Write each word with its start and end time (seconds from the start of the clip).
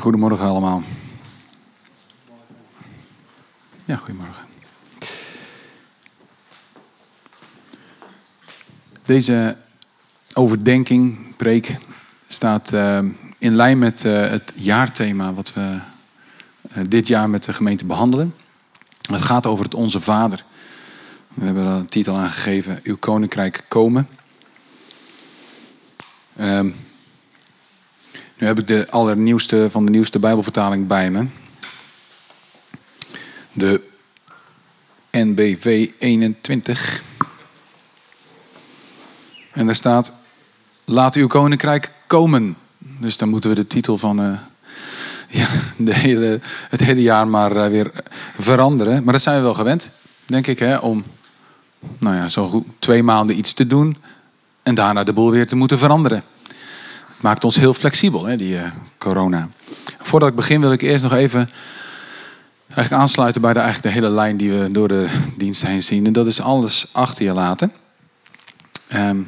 Goedemorgen 0.00 0.46
allemaal. 0.46 0.82
Ja, 3.84 3.96
goedemorgen. 3.96 4.44
Deze 9.04 9.56
overdenking, 10.34 11.36
preek, 11.36 11.76
staat 12.28 12.72
uh, 12.72 12.98
in 13.38 13.54
lijn 13.54 13.78
met 13.78 14.04
uh, 14.04 14.28
het 14.28 14.52
jaarthema 14.54 15.32
wat 15.32 15.52
we 15.52 15.78
uh, 16.76 16.84
dit 16.88 17.08
jaar 17.08 17.30
met 17.30 17.44
de 17.44 17.52
gemeente 17.52 17.84
behandelen. 17.84 18.34
Het 19.00 19.22
gaat 19.22 19.46
over 19.46 19.64
het 19.64 19.74
Onze 19.74 20.00
Vader. 20.00 20.44
We 21.34 21.44
hebben 21.44 21.64
een 21.64 21.86
titel 21.86 22.16
aan 22.16 22.30
gegeven, 22.30 22.80
Uw 22.82 22.96
Koninkrijk 22.96 23.64
komen. 23.68 24.08
Um, 26.40 26.74
nu 28.40 28.46
heb 28.46 28.58
ik 28.58 28.66
de 28.66 28.86
allernieuwste 28.90 29.70
van 29.70 29.84
de 29.84 29.90
nieuwste 29.90 30.18
Bijbelvertaling 30.18 30.86
bij 30.86 31.10
me. 31.10 31.26
De 33.52 33.80
NBV 35.10 35.90
21. 35.98 37.02
En 39.52 39.66
daar 39.66 39.74
staat: 39.74 40.12
Laat 40.84 41.14
uw 41.14 41.26
koninkrijk 41.26 41.92
komen. 42.06 42.56
Dus 42.78 43.16
dan 43.16 43.28
moeten 43.28 43.50
we 43.50 43.56
de 43.56 43.66
titel 43.66 43.98
van 43.98 44.20
uh, 44.20 44.38
ja, 45.40 45.48
de 45.76 45.94
hele, 45.94 46.40
het 46.68 46.80
hele 46.80 47.02
jaar 47.02 47.28
maar 47.28 47.56
uh, 47.56 47.66
weer 47.66 47.90
veranderen. 48.38 49.04
Maar 49.04 49.12
dat 49.12 49.22
zijn 49.22 49.36
we 49.36 49.42
wel 49.42 49.54
gewend, 49.54 49.90
denk 50.26 50.46
ik, 50.46 50.58
hè, 50.58 50.76
om 50.76 51.04
nou 51.98 52.16
ja, 52.16 52.28
zo 52.28 52.48
goed 52.48 52.66
twee 52.78 53.02
maanden 53.02 53.38
iets 53.38 53.52
te 53.52 53.66
doen 53.66 53.96
en 54.62 54.74
daarna 54.74 55.04
de 55.04 55.12
boel 55.12 55.30
weer 55.30 55.46
te 55.46 55.56
moeten 55.56 55.78
veranderen 55.78 56.24
maakt 57.20 57.44
ons 57.44 57.56
heel 57.56 57.74
flexibel, 57.74 58.24
hè, 58.24 58.36
die 58.36 58.54
uh, 58.54 58.62
corona. 58.98 59.48
Voordat 59.98 60.28
ik 60.28 60.34
begin 60.34 60.60
wil 60.60 60.72
ik 60.72 60.82
eerst 60.82 61.02
nog 61.02 61.12
even 61.12 61.50
eigenlijk 62.66 63.02
aansluiten 63.02 63.40
bij 63.40 63.52
de, 63.52 63.58
eigenlijk 63.58 63.94
de 63.94 64.00
hele 64.00 64.14
lijn 64.14 64.36
die 64.36 64.52
we 64.52 64.70
door 64.70 64.88
de 64.88 65.08
dienst 65.36 65.66
heen 65.66 65.82
zien. 65.82 66.06
En 66.06 66.12
dat 66.12 66.26
is 66.26 66.40
alles 66.40 66.88
achter 66.92 67.24
je 67.24 67.32
laten. 67.32 67.72
Um, 68.94 69.26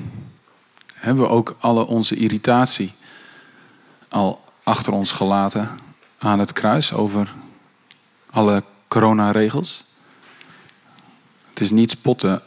hebben 0.95 1.25
we 1.25 1.31
ook 1.31 1.57
alle 1.61 1.87
onze 1.87 2.17
irritatie 2.17 2.93
al 4.09 4.45
achter 4.62 4.93
ons 4.93 5.11
gelaten 5.11 5.71
aan 6.19 6.39
het 6.39 6.53
kruis 6.53 6.93
over 6.93 7.34
alle 8.31 8.62
coronaregels? 8.89 9.84
Het 11.49 11.61
is 11.61 11.71
niet 11.71 11.91
spotten 11.91 12.43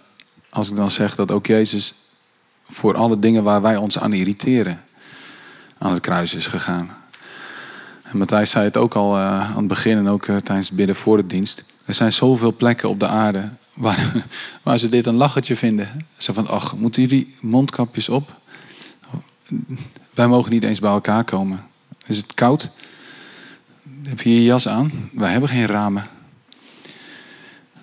als 0.49 0.69
ik 0.69 0.75
dan 0.75 0.91
zeg 0.91 1.15
dat 1.15 1.31
ook 1.31 1.45
Jezus 1.45 1.93
voor 2.69 2.95
alle 2.95 3.19
dingen 3.19 3.43
waar 3.43 3.61
wij 3.61 3.77
ons 3.77 3.99
aan 3.99 4.13
irriteren 4.13 4.83
aan 5.77 5.91
het 5.91 5.99
kruis 5.99 6.33
is 6.33 6.47
gegaan. 6.47 6.89
En 8.03 8.17
Matthijs 8.17 8.51
zei 8.51 8.65
het 8.65 8.77
ook 8.77 8.95
al 8.95 9.17
uh, 9.17 9.49
aan 9.51 9.57
het 9.57 9.67
begin 9.67 9.97
en 9.97 10.07
ook 10.07 10.27
uh, 10.27 10.35
tijdens 10.35 10.67
het 10.67 10.77
bidden 10.77 10.95
voor 10.95 11.17
de 11.17 11.27
dienst. 11.27 11.63
Er 11.85 11.93
zijn 11.93 12.13
zoveel 12.13 12.53
plekken 12.53 12.89
op 12.89 12.99
de 12.99 13.07
aarde 13.07 13.49
waar, 13.73 14.25
waar 14.63 14.77
ze 14.77 14.89
dit 14.89 15.05
een 15.05 15.15
lachertje 15.15 15.55
vinden. 15.55 16.05
Ze 16.17 16.33
van, 16.33 16.47
ach, 16.47 16.75
moeten 16.75 17.01
jullie 17.01 17.35
mondkapjes 17.41 18.09
op? 18.09 18.33
Wij 20.13 20.27
mogen 20.27 20.51
niet 20.51 20.63
eens 20.63 20.79
bij 20.79 20.91
elkaar 20.91 21.23
komen. 21.23 21.63
Is 22.05 22.17
het 22.17 22.33
koud? 22.33 22.69
Heb 24.03 24.21
je 24.21 24.33
je 24.33 24.43
jas 24.43 24.67
aan? 24.67 25.09
Wij 25.13 25.31
hebben 25.31 25.49
geen 25.49 25.65
ramen. 25.65 26.07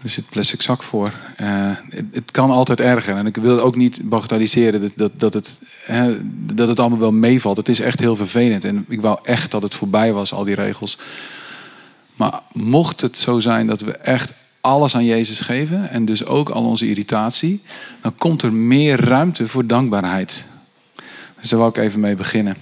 Er 0.03 0.09
zit 0.09 0.29
plastic 0.29 0.63
zak 0.63 0.83
voor. 0.83 1.13
Uh, 1.41 1.71
het, 2.13 2.31
kan 2.31 2.51
altijd 2.51 2.81
erger. 2.81 3.17
En 3.17 3.27
ik 3.27 3.37
wil 3.37 3.61
ook 3.61 3.77
niet 3.77 4.01
bagatelliseren 4.03 4.81
dat, 4.81 4.93
dat, 4.95 5.13
dat, 5.17 5.35
het, 5.35 5.59
hè, 5.85 6.19
dat 6.55 6.69
het 6.69 6.81
allemaal 6.81 6.99
wel 6.99 7.13
meevalt. 7.13 7.57
Het 7.57 7.69
is 7.69 7.81
echt 7.81 8.01
heel 8.01 8.17
vervelend. 8.17 8.65
En 8.65 8.85
ik 8.89 9.01
wou 9.01 9.19
echt 9.23 9.51
dat 9.51 9.63
het 9.63 9.75
voorbij 9.75 10.13
was, 10.13 10.33
al 10.33 10.45
die 10.45 10.55
regels. 10.55 10.99
Maar 12.17 12.41
mocht 12.53 13.01
het 13.01 13.19
zo 13.19 13.39
zijn 13.39 13.67
dat 13.67 13.81
we 13.81 13.93
echt 13.93 14.33
alles 14.61 14.95
aan 14.95 15.05
Jezus 15.05 15.41
geven. 15.41 15.91
En 15.91 16.05
dus 16.05 16.25
ook 16.25 16.49
al 16.49 16.65
onze 16.65 16.89
irritatie. 16.89 17.63
Dan 18.01 18.17
komt 18.17 18.43
er 18.43 18.53
meer 18.53 19.01
ruimte 19.01 19.49
voor 19.49 19.67
dankbaarheid. 19.67 20.45
Dus 21.41 21.51
daar 21.51 21.59
wil 21.59 21.69
ik 21.69 21.77
even 21.77 22.01
mee 22.01 22.17
beginnen. 22.17 22.57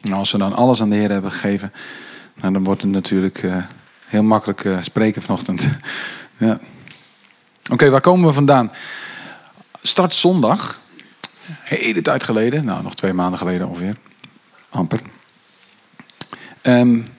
En 0.00 0.12
als 0.12 0.32
we 0.32 0.38
dan 0.38 0.54
alles 0.54 0.80
aan 0.80 0.90
de 0.90 0.96
Heer 0.96 1.10
hebben 1.10 1.32
gegeven. 1.32 1.72
Nou, 2.40 2.52
dan 2.52 2.64
wordt 2.64 2.82
het 2.82 2.90
natuurlijk 2.90 3.42
uh, 3.42 3.56
heel 4.06 4.22
makkelijk 4.22 4.64
uh, 4.64 4.82
spreken 4.82 5.22
vanochtend. 5.22 5.68
Ja. 6.36 6.58
Oké, 7.72 7.90
waar 7.90 8.00
komen 8.00 8.26
we 8.28 8.32
vandaan? 8.32 8.72
Start 9.82 10.14
zondag. 10.14 10.80
Hele 11.62 12.02
tijd 12.02 12.24
geleden. 12.24 12.64
Nou, 12.64 12.82
nog 12.82 12.94
twee 12.94 13.12
maanden 13.12 13.38
geleden 13.38 13.68
ongeveer. 13.68 13.96
Amper. 14.68 15.00
Um, 16.62 17.12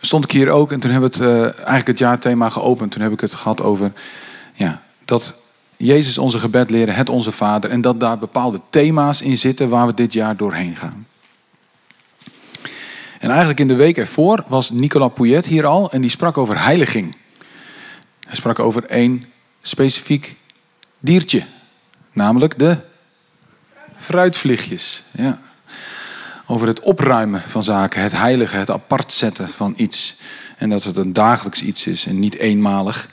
stond 0.00 0.24
ik 0.24 0.30
hier 0.30 0.50
ook 0.50 0.72
en 0.72 0.80
toen 0.80 0.90
hebben 0.90 1.10
we 1.10 1.16
het 1.16 1.26
uh, 1.26 1.42
eigenlijk 1.44 1.86
het 1.86 1.98
jaarthema 1.98 2.48
geopend. 2.48 2.90
Toen 2.90 3.02
heb 3.02 3.12
ik 3.12 3.20
het 3.20 3.34
gehad 3.34 3.62
over 3.62 3.92
ja, 4.54 4.82
dat 5.04 5.40
Jezus 5.76 6.18
onze 6.18 6.38
gebed 6.38 6.70
leren, 6.70 6.94
het 6.94 7.08
onze 7.08 7.32
Vader. 7.32 7.70
En 7.70 7.80
dat 7.80 8.00
daar 8.00 8.18
bepaalde 8.18 8.60
thema's 8.70 9.22
in 9.22 9.38
zitten 9.38 9.68
waar 9.68 9.86
we 9.86 9.94
dit 9.94 10.12
jaar 10.12 10.36
doorheen 10.36 10.76
gaan. 10.76 11.06
En 13.18 13.28
eigenlijk 13.28 13.60
in 13.60 13.68
de 13.68 13.74
week 13.74 13.96
ervoor 13.96 14.44
was 14.46 14.70
Nicolas 14.70 15.12
Pouillet 15.14 15.46
hier 15.46 15.66
al 15.66 15.90
en 15.90 16.00
die 16.00 16.10
sprak 16.10 16.38
over 16.38 16.62
heiliging. 16.62 17.16
Hij 18.28 18.36
sprak 18.36 18.58
over 18.58 18.84
één 18.84 19.24
specifiek 19.62 20.34
diertje, 20.98 21.42
namelijk 22.12 22.58
de 22.58 22.76
fruitvliegjes. 23.96 25.02
Ja. 25.10 25.40
Over 26.46 26.66
het 26.66 26.80
opruimen 26.80 27.42
van 27.46 27.62
zaken, 27.62 28.02
het 28.02 28.12
heilige, 28.12 28.56
het 28.56 28.70
apart 28.70 29.12
zetten 29.12 29.48
van 29.48 29.74
iets. 29.76 30.20
En 30.56 30.70
dat 30.70 30.84
het 30.84 30.96
een 30.96 31.12
dagelijks 31.12 31.62
iets 31.62 31.86
is 31.86 32.06
en 32.06 32.18
niet 32.18 32.34
eenmalig. 32.34 33.08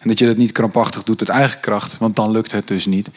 En 0.00 0.08
dat 0.08 0.18
je 0.18 0.26
dat 0.26 0.36
niet 0.36 0.52
krampachtig 0.52 1.02
doet 1.02 1.20
uit 1.20 1.38
eigen 1.38 1.60
kracht, 1.60 1.98
want 1.98 2.16
dan 2.16 2.30
lukt 2.30 2.52
het 2.52 2.68
dus 2.68 2.86
niet. 2.86 3.08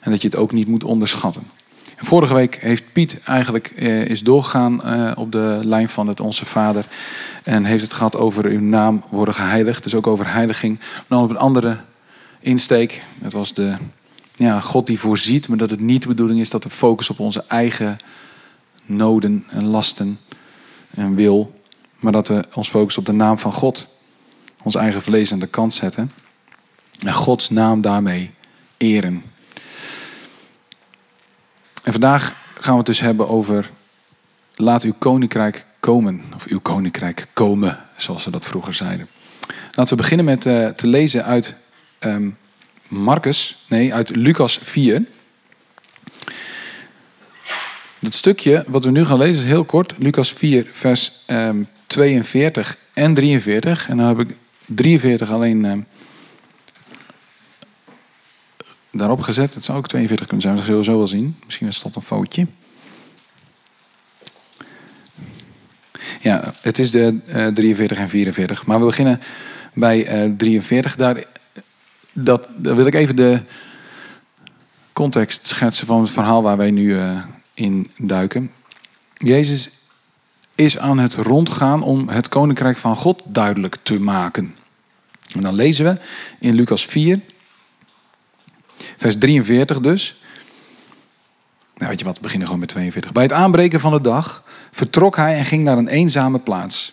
En 0.00 0.10
dat 0.10 0.22
je 0.22 0.28
het 0.28 0.36
ook 0.36 0.52
niet 0.52 0.68
moet 0.68 0.84
onderschatten. 0.84 1.50
Vorige 1.96 2.34
week 2.34 2.58
heeft 2.60 2.92
Piet 2.92 3.20
eigenlijk 3.24 3.72
eh, 3.76 4.04
is 4.04 4.22
doorgegaan 4.22 4.82
eh, 4.82 5.12
op 5.14 5.32
de 5.32 5.60
lijn 5.62 5.88
van 5.88 6.08
het 6.08 6.20
Onze 6.20 6.44
Vader. 6.44 6.86
En 7.42 7.64
heeft 7.64 7.82
het 7.82 7.92
gehad 7.92 8.16
over 8.16 8.44
uw 8.44 8.60
naam 8.60 9.04
worden 9.08 9.34
geheiligd. 9.34 9.82
Dus 9.82 9.94
ook 9.94 10.06
over 10.06 10.32
heiliging. 10.32 10.78
Maar 10.78 11.04
dan 11.08 11.22
op 11.22 11.30
een 11.30 11.36
andere 11.36 11.76
insteek. 12.40 13.02
Het 13.20 13.32
was 13.32 13.54
de 13.54 13.76
ja, 14.34 14.60
God 14.60 14.86
die 14.86 14.98
voorziet. 14.98 15.48
Maar 15.48 15.58
dat 15.58 15.70
het 15.70 15.80
niet 15.80 16.02
de 16.02 16.08
bedoeling 16.08 16.40
is 16.40 16.50
dat 16.50 16.64
we 16.64 16.70
focussen 16.70 17.14
op 17.14 17.20
onze 17.20 17.44
eigen 17.48 17.96
noden 18.84 19.44
en 19.48 19.64
lasten 19.64 20.18
en 20.90 21.14
wil. 21.14 21.60
Maar 22.00 22.12
dat 22.12 22.28
we 22.28 22.44
ons 22.54 22.68
focussen 22.68 23.02
op 23.02 23.08
de 23.08 23.14
naam 23.14 23.38
van 23.38 23.52
God. 23.52 23.86
Ons 24.62 24.74
eigen 24.74 25.02
vlees 25.02 25.32
aan 25.32 25.38
de 25.38 25.46
kant 25.46 25.74
zetten. 25.74 26.12
En 27.04 27.14
Gods 27.14 27.50
naam 27.50 27.80
daarmee 27.80 28.30
eren. 28.76 29.22
En 31.86 31.92
vandaag 31.92 32.34
gaan 32.54 32.72
we 32.72 32.78
het 32.78 32.86
dus 32.86 33.00
hebben 33.00 33.28
over 33.28 33.70
laat 34.54 34.82
uw 34.82 34.94
koninkrijk 34.98 35.66
komen. 35.80 36.22
Of 36.34 36.46
uw 36.46 36.60
koninkrijk 36.60 37.26
komen, 37.32 37.78
zoals 37.96 38.22
ze 38.22 38.30
dat 38.30 38.44
vroeger 38.44 38.74
zeiden. 38.74 39.08
Laten 39.72 39.96
we 39.96 40.02
beginnen 40.02 40.26
met 40.26 40.46
uh, 40.46 40.68
te 40.68 40.86
lezen 40.86 41.24
uit 41.24 41.54
um, 42.00 42.36
Marcus, 42.88 43.64
nee, 43.68 43.94
uit 43.94 44.16
Lucas 44.16 44.58
4. 44.62 45.04
Dat 47.98 48.14
stukje 48.14 48.64
wat 48.66 48.84
we 48.84 48.90
nu 48.90 49.04
gaan 49.04 49.18
lezen 49.18 49.42
is 49.42 49.48
heel 49.48 49.64
kort. 49.64 49.94
Lucas 49.98 50.32
4, 50.32 50.66
vers 50.72 51.12
um, 51.26 51.68
42 51.86 52.78
en 52.92 53.14
43. 53.14 53.88
En 53.88 53.96
dan 53.96 54.06
heb 54.06 54.20
ik 54.20 54.36
43 54.64 55.30
alleen 55.30 55.64
um, 55.64 55.86
daarop 58.96 59.20
gezet. 59.20 59.54
Het 59.54 59.64
zou 59.64 59.78
ook 59.78 59.88
42 59.88 60.26
kunnen 60.26 60.44
zijn, 60.44 60.56
dat 60.56 60.64
zullen 60.64 60.80
we 60.80 60.86
zo 60.86 60.96
wel 60.96 61.06
zien. 61.06 61.36
Misschien 61.44 61.68
is 61.68 61.82
dat 61.82 61.96
een 61.96 62.02
foutje. 62.02 62.46
Ja, 66.20 66.52
het 66.60 66.78
is 66.78 66.90
de 66.90 67.18
uh, 67.28 67.46
43 67.46 67.98
en 67.98 68.08
44. 68.08 68.66
Maar 68.66 68.78
we 68.78 68.84
beginnen 68.84 69.20
bij 69.74 70.24
uh, 70.26 70.32
43. 70.36 70.96
Daar, 70.96 71.24
dat, 72.12 72.48
wil 72.56 72.86
ik 72.86 72.94
even 72.94 73.16
de 73.16 73.40
context 74.92 75.46
schetsen 75.46 75.86
van 75.86 76.00
het 76.00 76.10
verhaal 76.10 76.42
waar 76.42 76.56
wij 76.56 76.70
nu 76.70 76.94
uh, 76.94 77.22
in 77.54 77.90
duiken. 77.98 78.50
Jezus 79.14 79.70
is 80.54 80.78
aan 80.78 80.98
het 80.98 81.14
rondgaan 81.14 81.82
om 81.82 82.08
het 82.08 82.28
koninkrijk 82.28 82.76
van 82.76 82.96
God 82.96 83.22
duidelijk 83.24 83.76
te 83.82 84.00
maken. 84.00 84.54
En 85.34 85.40
dan 85.40 85.54
lezen 85.54 85.84
we 85.84 86.00
in 86.38 86.54
Lucas 86.54 86.86
4, 86.86 87.20
Vers 88.96 89.18
43 89.18 89.80
dus. 89.80 90.14
Nou, 91.76 91.90
weet 91.90 91.98
je 91.98 92.04
wat, 92.04 92.16
we 92.16 92.22
beginnen 92.22 92.46
gewoon 92.46 92.60
met 92.60 92.70
42. 92.70 93.12
Bij 93.12 93.22
het 93.22 93.32
aanbreken 93.32 93.80
van 93.80 93.92
de 93.92 94.00
dag 94.00 94.44
vertrok 94.70 95.16
hij 95.16 95.36
en 95.36 95.44
ging 95.44 95.64
naar 95.64 95.78
een 95.78 95.88
eenzame 95.88 96.38
plaats. 96.38 96.92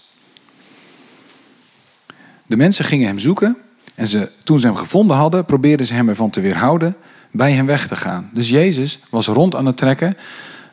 De 2.45 2.57
mensen 2.57 2.85
gingen 2.85 3.07
hem 3.07 3.19
zoeken 3.19 3.57
en 3.95 4.07
ze, 4.07 4.29
toen 4.43 4.59
ze 4.59 4.65
hem 4.65 4.75
gevonden 4.75 5.17
hadden, 5.17 5.45
probeerden 5.45 5.85
ze 5.85 5.93
hem 5.93 6.09
ervan 6.09 6.29
te 6.29 6.41
weerhouden 6.41 6.95
bij 7.31 7.51
hem 7.51 7.65
weg 7.65 7.87
te 7.87 7.95
gaan. 7.95 8.29
Dus 8.33 8.49
Jezus 8.49 8.99
was 9.09 9.27
rond 9.27 9.55
aan 9.55 9.65
het 9.65 9.77
trekken 9.77 10.17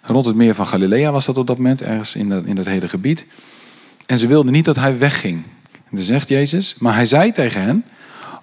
Rond 0.03 0.27
het 0.27 0.37
meer 0.37 0.55
van 0.55 0.67
Galilea 0.67 1.13
was 1.13 1.27
dat 1.27 1.39
op 1.39 1.47
dat 1.47 1.57
moment, 1.57 1.83
ergens 1.83 2.15
in 2.15 2.29
dat, 2.29 2.45
in 2.45 2.55
dat 2.55 2.67
hele 2.67 2.89
gebied. 2.89 3.27
En 4.07 4.19
ze 4.19 4.27
wilden 4.27 4.53
niet 4.53 4.65
dat 4.65 4.77
hij 4.77 4.99
wegging. 4.99 5.43
En 5.73 5.97
dan 5.97 6.05
zegt 6.05 6.29
Jezus, 6.29 6.75
maar 6.79 6.95
hij 6.95 7.05
zei 7.05 7.33
tegen 7.33 7.63
hen, 7.63 7.85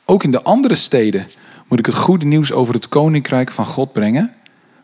ook 0.06 0.24
in 0.24 0.32
de 0.32 0.42
andere 0.42 0.76
steden 0.76 1.28
moet 1.68 1.80
ik 1.80 1.86
het 1.86 1.96
goede 1.96 2.26
nieuws 2.26 2.52
over 2.52 2.74
het 2.74 2.88
koninkrijk 2.88 3.52
van 3.52 3.66
God 3.66 3.94
brengen, 3.94 4.36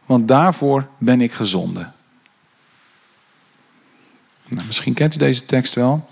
want 0.05 0.27
daarvoor 0.27 0.87
ben 0.97 1.21
ik 1.21 1.31
gezonden. 1.31 1.93
Nou, 4.47 4.65
misschien 4.65 4.93
kent 4.93 5.15
u 5.15 5.17
deze 5.17 5.45
tekst 5.45 5.73
wel. 5.73 6.09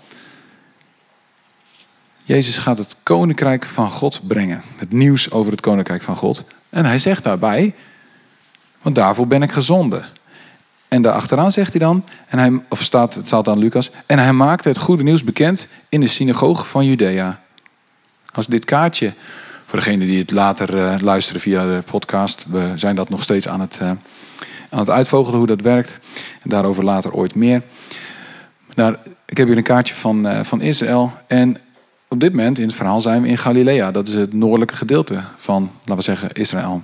Jezus 2.22 2.58
gaat 2.58 2.78
het 2.78 2.96
koninkrijk 3.02 3.64
van 3.64 3.90
God 3.90 4.20
brengen. 4.26 4.62
Het 4.76 4.92
nieuws 4.92 5.30
over 5.30 5.52
het 5.52 5.60
koninkrijk 5.60 6.02
van 6.02 6.16
God. 6.16 6.44
En 6.68 6.84
hij 6.84 6.98
zegt 6.98 7.24
daarbij, 7.24 7.74
want 8.82 8.94
daarvoor 8.94 9.26
ben 9.26 9.42
ik 9.42 9.52
gezonden. 9.52 10.04
En 10.88 11.02
daarachteraan 11.02 11.52
zegt 11.52 11.70
hij 11.70 11.80
dan, 11.80 12.04
en 12.28 12.38
hij, 12.38 12.60
of 12.68 12.82
staat, 12.82 13.14
het 13.14 13.26
staat 13.26 13.48
aan 13.48 13.58
Lucas, 13.58 13.90
en 14.06 14.18
hij 14.18 14.32
maakte 14.32 14.68
het 14.68 14.78
goede 14.78 15.02
nieuws 15.02 15.24
bekend 15.24 15.66
in 15.88 16.00
de 16.00 16.06
synagoge 16.06 16.64
van 16.64 16.84
Judea. 16.84 17.40
Als 18.32 18.46
dit 18.46 18.64
kaartje, 18.64 19.12
voor 19.72 19.80
degenen 19.80 20.06
die 20.06 20.18
het 20.18 20.30
later 20.30 20.74
uh, 20.74 20.94
luisteren 21.00 21.40
via 21.40 21.64
de 21.64 21.82
podcast, 21.90 22.44
we 22.48 22.72
zijn 22.74 22.96
dat 22.96 23.08
nog 23.08 23.22
steeds 23.22 23.48
aan 23.48 23.60
het, 23.60 23.78
uh, 23.82 23.88
aan 24.68 24.78
het 24.78 24.90
uitvogelen 24.90 25.38
hoe 25.38 25.46
dat 25.46 25.60
werkt. 25.60 26.00
Daarover 26.42 26.84
later 26.84 27.12
ooit 27.12 27.34
meer. 27.34 27.62
Nou, 28.74 28.96
ik 29.26 29.36
heb 29.36 29.46
hier 29.46 29.56
een 29.56 29.62
kaartje 29.62 29.94
van, 29.94 30.26
uh, 30.26 30.40
van 30.40 30.60
Israël. 30.60 31.12
En 31.26 31.56
op 32.08 32.20
dit 32.20 32.30
moment 32.32 32.58
in 32.58 32.66
het 32.66 32.74
verhaal 32.74 33.00
zijn 33.00 33.22
we 33.22 33.28
in 33.28 33.38
Galilea. 33.38 33.90
Dat 33.90 34.08
is 34.08 34.14
het 34.14 34.32
noordelijke 34.32 34.76
gedeelte 34.76 35.22
van, 35.36 35.70
laten 35.78 35.96
we 35.96 36.02
zeggen, 36.02 36.32
Israël. 36.32 36.82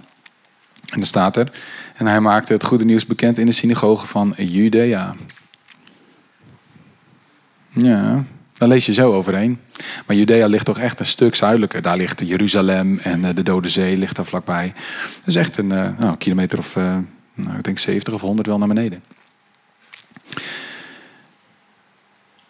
En 0.90 0.98
dan 0.98 1.06
staat 1.06 1.36
er, 1.36 1.52
en 1.96 2.06
hij 2.06 2.20
maakte 2.20 2.52
het 2.52 2.64
goede 2.64 2.84
nieuws 2.84 3.06
bekend 3.06 3.38
in 3.38 3.46
de 3.46 3.52
synagoge 3.52 4.06
van 4.06 4.34
Judea. 4.36 5.14
Ja, 7.72 8.24
daar 8.58 8.68
lees 8.68 8.86
je 8.86 8.92
zo 8.92 9.12
overheen. 9.12 9.60
Maar 10.06 10.16
Judea 10.16 10.46
ligt 10.46 10.64
toch 10.64 10.78
echt 10.78 11.00
een 11.00 11.06
stuk 11.06 11.34
zuidelijker. 11.34 11.82
Daar 11.82 11.96
ligt 11.96 12.28
Jeruzalem 12.28 12.98
en 12.98 13.24
eh, 13.24 13.34
de 13.34 13.42
Dode 13.42 13.68
Zee 13.68 13.96
ligt 13.96 14.16
daar 14.16 14.24
vlakbij. 14.24 14.72
Dat 15.18 15.26
is 15.26 15.36
echt 15.36 15.56
een 15.56 15.70
uh, 15.70 15.88
nou, 15.98 16.16
kilometer 16.16 16.58
of, 16.58 16.76
uh, 16.76 16.96
nou, 17.34 17.56
ik 17.56 17.64
denk 17.64 17.78
70 17.78 18.14
of 18.14 18.20
100 18.20 18.46
wel 18.46 18.58
naar 18.58 18.68
beneden. 18.68 19.02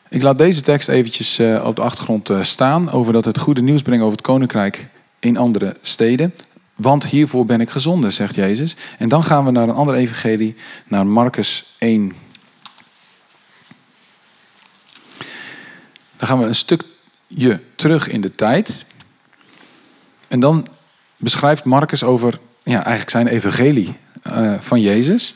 Ik 0.09 0.23
laat 0.23 0.39
deze 0.39 0.63
tekst 0.63 0.89
eventjes 0.89 1.41
op 1.63 1.77
de 1.77 1.83
achtergrond 1.83 2.31
staan 2.41 2.91
over 2.91 3.13
dat 3.13 3.25
het 3.25 3.39
goede 3.39 3.63
nieuws 3.63 3.83
brengen 3.83 4.05
over 4.05 4.17
het 4.17 4.27
koninkrijk 4.27 4.89
in 5.19 5.37
andere 5.37 5.77
steden. 5.83 6.35
Want 6.75 7.07
hiervoor 7.07 7.47
ben 7.47 7.61
ik 7.61 7.71
gezonden, 7.71 8.13
zegt 8.13 8.35
Jezus. 8.35 8.77
En 8.99 9.09
dan 9.09 9.25
gaan 9.25 9.45
we 9.45 9.51
naar 9.51 9.69
een 9.69 9.75
ander 9.75 9.95
evangelie, 9.95 10.55
naar 10.87 11.07
Marcus 11.07 11.75
1. 11.79 12.13
Dan 16.19 16.29
gaan 16.29 16.39
we 16.39 16.45
een 16.45 16.55
stukje 16.55 17.61
terug 17.75 18.09
in 18.09 18.21
de 18.21 18.31
tijd. 18.31 18.87
En 20.29 20.41
dan 20.41 20.67
beschrijft 21.17 21.65
Marcus 21.65 22.05
over 22.05 22.39
ja, 22.63 22.77
eigenlijk 22.77 23.11
zijn 23.11 23.27
evangelie 23.27 23.97
uh, 24.27 24.55
van 24.61 24.81
Jezus. 24.81 25.35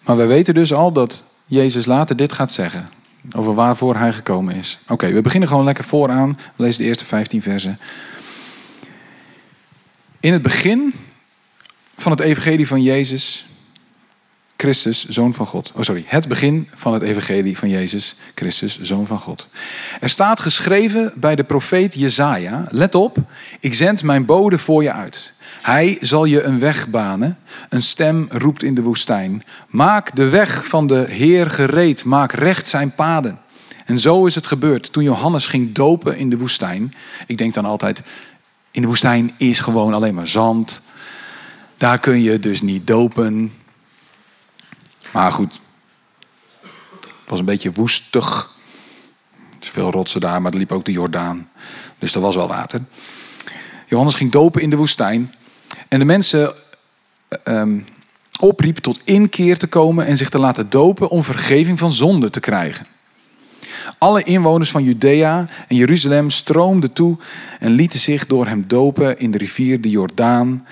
Maar 0.00 0.16
we 0.16 0.24
weten 0.24 0.54
dus 0.54 0.72
al 0.72 0.92
dat 0.92 1.22
Jezus 1.46 1.86
later 1.86 2.16
dit 2.16 2.32
gaat 2.32 2.52
zeggen. 2.52 2.88
Over 3.36 3.54
waarvoor 3.54 3.96
hij 3.96 4.12
gekomen 4.12 4.54
is. 4.54 4.78
Oké, 4.88 5.12
we 5.12 5.20
beginnen 5.20 5.48
gewoon 5.48 5.64
lekker 5.64 5.84
vooraan. 5.84 6.38
We 6.56 6.62
lezen 6.62 6.82
de 6.82 6.88
eerste 6.88 7.04
15 7.04 7.42
versen. 7.42 7.78
In 10.20 10.32
het 10.32 10.42
begin 10.42 10.94
van 11.96 12.12
het 12.12 12.20
evangelie 12.20 12.66
van 12.66 12.82
Jezus 12.82 13.44
Christus, 14.64 15.08
zoon 15.08 15.34
van 15.34 15.46
God. 15.46 15.72
Oh 15.74 15.82
sorry, 15.82 16.04
het 16.06 16.28
begin 16.28 16.68
van 16.74 16.92
het 16.92 17.02
evangelie 17.02 17.58
van 17.58 17.68
Jezus 17.68 18.14
Christus, 18.34 18.80
zoon 18.80 19.06
van 19.06 19.18
God. 19.18 19.48
Er 20.00 20.08
staat 20.08 20.40
geschreven 20.40 21.12
bij 21.14 21.36
de 21.36 21.44
profeet 21.44 21.94
Jezaja, 21.94 22.64
let 22.68 22.94
op, 22.94 23.16
ik 23.60 23.74
zend 23.74 24.02
mijn 24.02 24.24
bode 24.24 24.58
voor 24.58 24.82
je 24.82 24.92
uit. 24.92 25.32
Hij 25.62 25.96
zal 26.00 26.24
je 26.24 26.42
een 26.42 26.58
weg 26.58 26.88
banen. 26.88 27.38
Een 27.68 27.82
stem 27.82 28.26
roept 28.30 28.62
in 28.62 28.74
de 28.74 28.82
woestijn. 28.82 29.44
Maak 29.68 30.16
de 30.16 30.28
weg 30.28 30.66
van 30.66 30.86
de 30.86 31.04
Heer 31.08 31.50
gereed. 31.50 32.04
Maak 32.04 32.32
recht 32.32 32.68
zijn 32.68 32.94
paden. 32.94 33.38
En 33.84 33.98
zo 33.98 34.26
is 34.26 34.34
het 34.34 34.46
gebeurd 34.46 34.92
toen 34.92 35.02
Johannes 35.02 35.46
ging 35.46 35.72
dopen 35.72 36.16
in 36.16 36.30
de 36.30 36.38
woestijn. 36.38 36.94
Ik 37.26 37.38
denk 37.38 37.54
dan 37.54 37.64
altijd, 37.64 38.02
in 38.70 38.82
de 38.82 38.88
woestijn 38.88 39.32
is 39.36 39.58
gewoon 39.58 39.94
alleen 39.94 40.14
maar 40.14 40.28
zand. 40.28 40.82
Daar 41.76 41.98
kun 41.98 42.22
je 42.22 42.38
dus 42.38 42.62
niet 42.62 42.86
dopen. 42.86 43.52
Maar 45.14 45.32
goed, 45.32 45.60
het 47.00 47.26
was 47.26 47.38
een 47.38 47.44
beetje 47.44 47.72
woestig. 47.72 48.50
Er 49.60 49.66
veel 49.70 49.90
rotsen 49.90 50.20
daar, 50.20 50.42
maar 50.42 50.52
er 50.52 50.58
liep 50.58 50.72
ook 50.72 50.84
de 50.84 50.92
Jordaan. 50.92 51.48
Dus 51.98 52.14
er 52.14 52.20
was 52.20 52.34
wel 52.34 52.48
water. 52.48 52.80
Johannes 53.86 54.14
ging 54.14 54.32
dopen 54.32 54.62
in 54.62 54.70
de 54.70 54.76
woestijn. 54.76 55.34
En 55.88 55.98
de 55.98 56.04
mensen 56.04 56.52
um, 57.44 57.86
opriep 58.40 58.76
tot 58.76 59.00
inkeer 59.04 59.58
te 59.58 59.66
komen 59.66 60.06
en 60.06 60.16
zich 60.16 60.28
te 60.28 60.38
laten 60.38 60.70
dopen 60.70 61.08
om 61.08 61.24
vergeving 61.24 61.78
van 61.78 61.92
zonde 61.92 62.30
te 62.30 62.40
krijgen. 62.40 62.86
Alle 63.98 64.22
inwoners 64.22 64.70
van 64.70 64.84
Judea 64.84 65.46
en 65.68 65.76
Jeruzalem 65.76 66.30
stroomden 66.30 66.92
toe 66.92 67.18
en 67.58 67.70
lieten 67.70 68.00
zich 68.00 68.26
door 68.26 68.46
hem 68.46 68.64
dopen 68.66 69.18
in 69.18 69.30
de 69.30 69.38
rivier 69.38 69.80
de 69.80 69.90
Jordaan, 69.90 70.66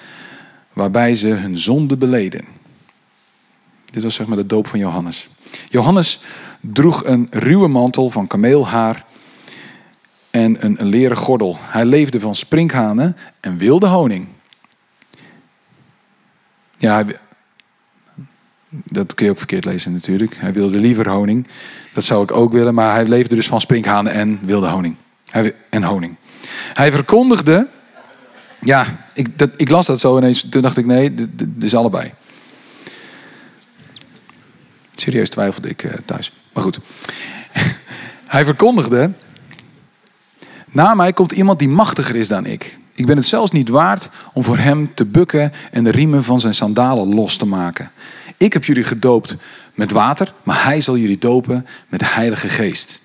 waarbij 0.73 1.15
ze 1.15 1.29
hun 1.29 1.57
zonde 1.57 1.97
beleden. 1.97 2.62
Dit 3.93 4.03
was 4.03 4.15
zeg 4.15 4.27
maar 4.27 4.37
de 4.37 4.47
doop 4.47 4.67
van 4.67 4.79
Johannes. 4.79 5.29
Johannes 5.69 6.21
droeg 6.61 7.05
een 7.05 7.27
ruwe 7.31 7.69
mantel 7.69 8.11
van 8.11 8.27
kameelhaar 8.27 9.05
en 10.31 10.65
een, 10.65 10.89
leren 10.89 11.17
gordel. 11.17 11.57
Hij 11.61 11.85
leefde 11.85 12.21
van 12.21 12.35
sprinkhanen 12.35 13.17
en 13.41 13.59
wilde 13.59 13.87
honing. 13.87 14.27
Ja, 16.79 17.05
dat 18.69 19.15
kun 19.15 19.25
je 19.25 19.31
ook 19.31 19.39
verkeerd 19.39 19.65
lezen 19.65 19.93
natuurlijk. 19.93 20.37
Hij 20.37 20.53
wilde 20.53 20.79
liever 20.79 21.09
honing. 21.09 21.47
Dat 21.93 22.05
zou 22.05 22.23
ik 22.23 22.33
ook 22.33 22.53
willen, 22.53 22.75
maar 22.75 22.95
hij 22.95 23.05
leefde 23.05 23.35
dus 23.35 23.47
van 23.47 23.61
sprinkhanen 23.61 24.13
en 24.13 24.41
wilde 24.43 24.69
honing. 24.69 24.97
En 25.71 25.83
honing. 25.83 26.17
Hij 26.75 26.93
verkondigde. 26.93 27.69
Ja, 28.61 29.07
ik, 29.15 29.39
dat, 29.39 29.51
ik 29.57 29.71
las 29.71 29.87
dat 29.87 30.01
zo 30.01 30.17
ineens. 30.19 30.49
Toen 30.49 30.63
dacht 30.63 30.77
ik, 30.77 30.87
nee, 30.87 31.15
dit, 31.15 31.29
is 31.61 31.75
allebei. 31.75 32.13
Serieus 35.03 35.29
twijfelde 35.29 35.69
ik 35.69 35.83
uh, 35.83 35.93
thuis. 36.05 36.33
Maar 36.53 36.63
goed. 36.63 36.79
hij 38.35 38.45
verkondigde. 38.45 39.11
Na 40.71 40.95
mij 40.95 41.13
komt 41.13 41.33
iemand 41.33 41.59
die 41.59 41.69
machtiger 41.69 42.17
is 42.17 42.29
dan 42.29 42.47
ik. 42.47 42.79
Ik 42.95 43.07
ben 43.07 43.17
het 43.17 43.27
zelfs 43.27 43.51
niet 43.51 43.69
waard 43.69 44.09
om 44.33 44.45
voor 44.45 44.59
hem 44.59 44.95
te 44.95 45.05
bukken 45.05 45.53
en 45.71 45.85
de 45.85 45.91
riemen 45.91 46.25
van 46.25 46.41
zijn 46.41 46.55
sandalen 46.55 47.15
los 47.15 47.37
te 47.37 47.47
maken. 47.47 47.91
Ik 48.37 48.53
heb 48.53 48.65
jullie 48.65 48.85
gedoopt 48.85 49.37
met 49.75 49.91
water, 49.91 50.33
maar 50.43 50.65
hij 50.65 50.81
zal 50.81 50.97
jullie 50.97 51.19
dopen 51.19 51.67
met 51.89 52.01
de 52.01 52.07
Heilige 52.07 52.49
Geest. 52.49 53.01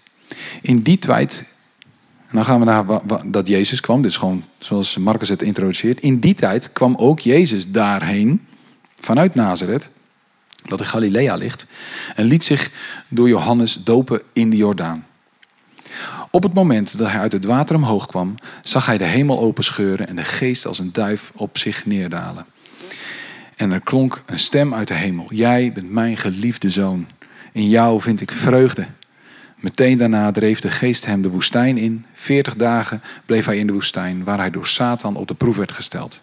In 0.61 0.81
die 0.81 0.99
tijd, 0.99 1.43
en 2.27 2.35
dan 2.35 2.45
gaan 2.45 2.59
we 2.59 2.65
naar 2.65 2.85
dat 3.25 3.47
Jezus 3.47 3.81
kwam, 3.81 4.01
dit 4.01 4.11
is 4.11 4.17
gewoon 4.17 4.43
zoals 4.59 4.97
Marcus 4.97 5.29
het 5.29 5.41
introduceert. 5.41 5.99
In 5.99 6.19
die 6.19 6.33
tijd 6.33 6.71
kwam 6.73 6.95
ook 6.95 7.19
Jezus 7.19 7.71
daarheen, 7.71 8.45
vanuit 8.99 9.35
Nazareth, 9.35 9.89
dat 10.69 10.79
in 10.79 10.85
Galilea 10.85 11.35
ligt, 11.35 11.65
en 12.15 12.25
liet 12.25 12.43
zich 12.43 12.71
door 13.07 13.27
Johannes 13.27 13.73
dopen 13.73 14.21
in 14.33 14.49
de 14.49 14.57
Jordaan. 14.57 15.05
Op 16.31 16.43
het 16.43 16.53
moment 16.53 16.97
dat 16.97 17.07
hij 17.07 17.19
uit 17.19 17.31
het 17.31 17.45
water 17.45 17.75
omhoog 17.75 18.05
kwam, 18.05 18.35
zag 18.61 18.85
hij 18.85 18.97
de 18.97 19.03
hemel 19.03 19.39
openscheuren 19.39 20.07
en 20.07 20.15
de 20.15 20.23
geest 20.23 20.65
als 20.65 20.79
een 20.79 20.93
duif 20.93 21.31
op 21.35 21.57
zich 21.57 21.85
neerdalen. 21.85 22.45
En 23.55 23.71
er 23.71 23.81
klonk 23.81 24.23
een 24.25 24.39
stem 24.39 24.73
uit 24.73 24.87
de 24.87 24.93
hemel. 24.93 25.25
Jij 25.29 25.71
bent 25.73 25.91
mijn 25.91 26.17
geliefde 26.17 26.69
zoon. 26.69 27.07
In 27.51 27.69
jou 27.69 28.01
vind 28.01 28.21
ik 28.21 28.31
vreugde. 28.31 28.85
Meteen 29.55 29.97
daarna 29.97 30.31
dreef 30.31 30.59
de 30.59 30.69
geest 30.69 31.05
hem 31.05 31.21
de 31.21 31.29
woestijn 31.29 31.77
in. 31.77 32.05
Veertig 32.13 32.55
dagen 32.55 33.01
bleef 33.25 33.45
hij 33.45 33.57
in 33.57 33.67
de 33.67 33.73
woestijn, 33.73 34.23
waar 34.23 34.37
hij 34.37 34.49
door 34.49 34.67
Satan 34.67 35.15
op 35.15 35.27
de 35.27 35.33
proef 35.33 35.55
werd 35.55 35.71
gesteld. 35.71 36.21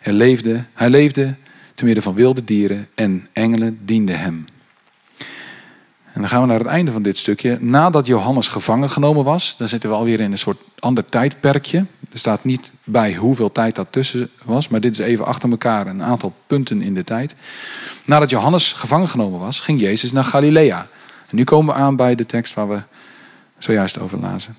Hij 0.00 0.12
leefde, 0.12 0.64
hij 0.74 0.90
leefde 0.90 1.34
te 1.76 1.84
midden 1.84 2.02
van 2.02 2.14
wilde 2.14 2.44
dieren 2.44 2.88
en 2.94 3.28
engelen 3.32 3.78
dienden 3.84 4.18
hem. 4.18 4.44
En 6.12 6.22
dan 6.22 6.30
gaan 6.30 6.40
we 6.40 6.46
naar 6.46 6.58
het 6.58 6.66
einde 6.66 6.92
van 6.92 7.02
dit 7.02 7.18
stukje. 7.18 7.58
Nadat 7.60 8.06
Johannes 8.06 8.48
gevangen 8.48 8.90
genomen 8.90 9.24
was, 9.24 9.54
dan 9.58 9.68
zitten 9.68 9.90
we 9.90 9.96
alweer 9.96 10.20
in 10.20 10.32
een 10.32 10.38
soort 10.38 10.60
ander 10.78 11.04
tijdperkje. 11.04 11.78
Er 12.12 12.18
staat 12.18 12.44
niet 12.44 12.72
bij 12.84 13.14
hoeveel 13.14 13.52
tijd 13.52 13.74
dat 13.74 13.86
tussen 13.90 14.30
was, 14.44 14.68
maar 14.68 14.80
dit 14.80 14.92
is 14.92 14.98
even 14.98 15.26
achter 15.26 15.50
elkaar 15.50 15.86
een 15.86 16.02
aantal 16.02 16.34
punten 16.46 16.82
in 16.82 16.94
de 16.94 17.04
tijd. 17.04 17.34
Nadat 18.04 18.30
Johannes 18.30 18.72
gevangen 18.72 19.08
genomen 19.08 19.40
was, 19.40 19.60
ging 19.60 19.80
Jezus 19.80 20.12
naar 20.12 20.24
Galilea. 20.24 20.86
En 21.28 21.36
nu 21.36 21.44
komen 21.44 21.74
we 21.74 21.80
aan 21.80 21.96
bij 21.96 22.14
de 22.14 22.26
tekst 22.26 22.54
waar 22.54 22.68
we 22.68 22.82
zojuist 23.58 23.98
over 23.98 24.18
lazen. 24.18 24.56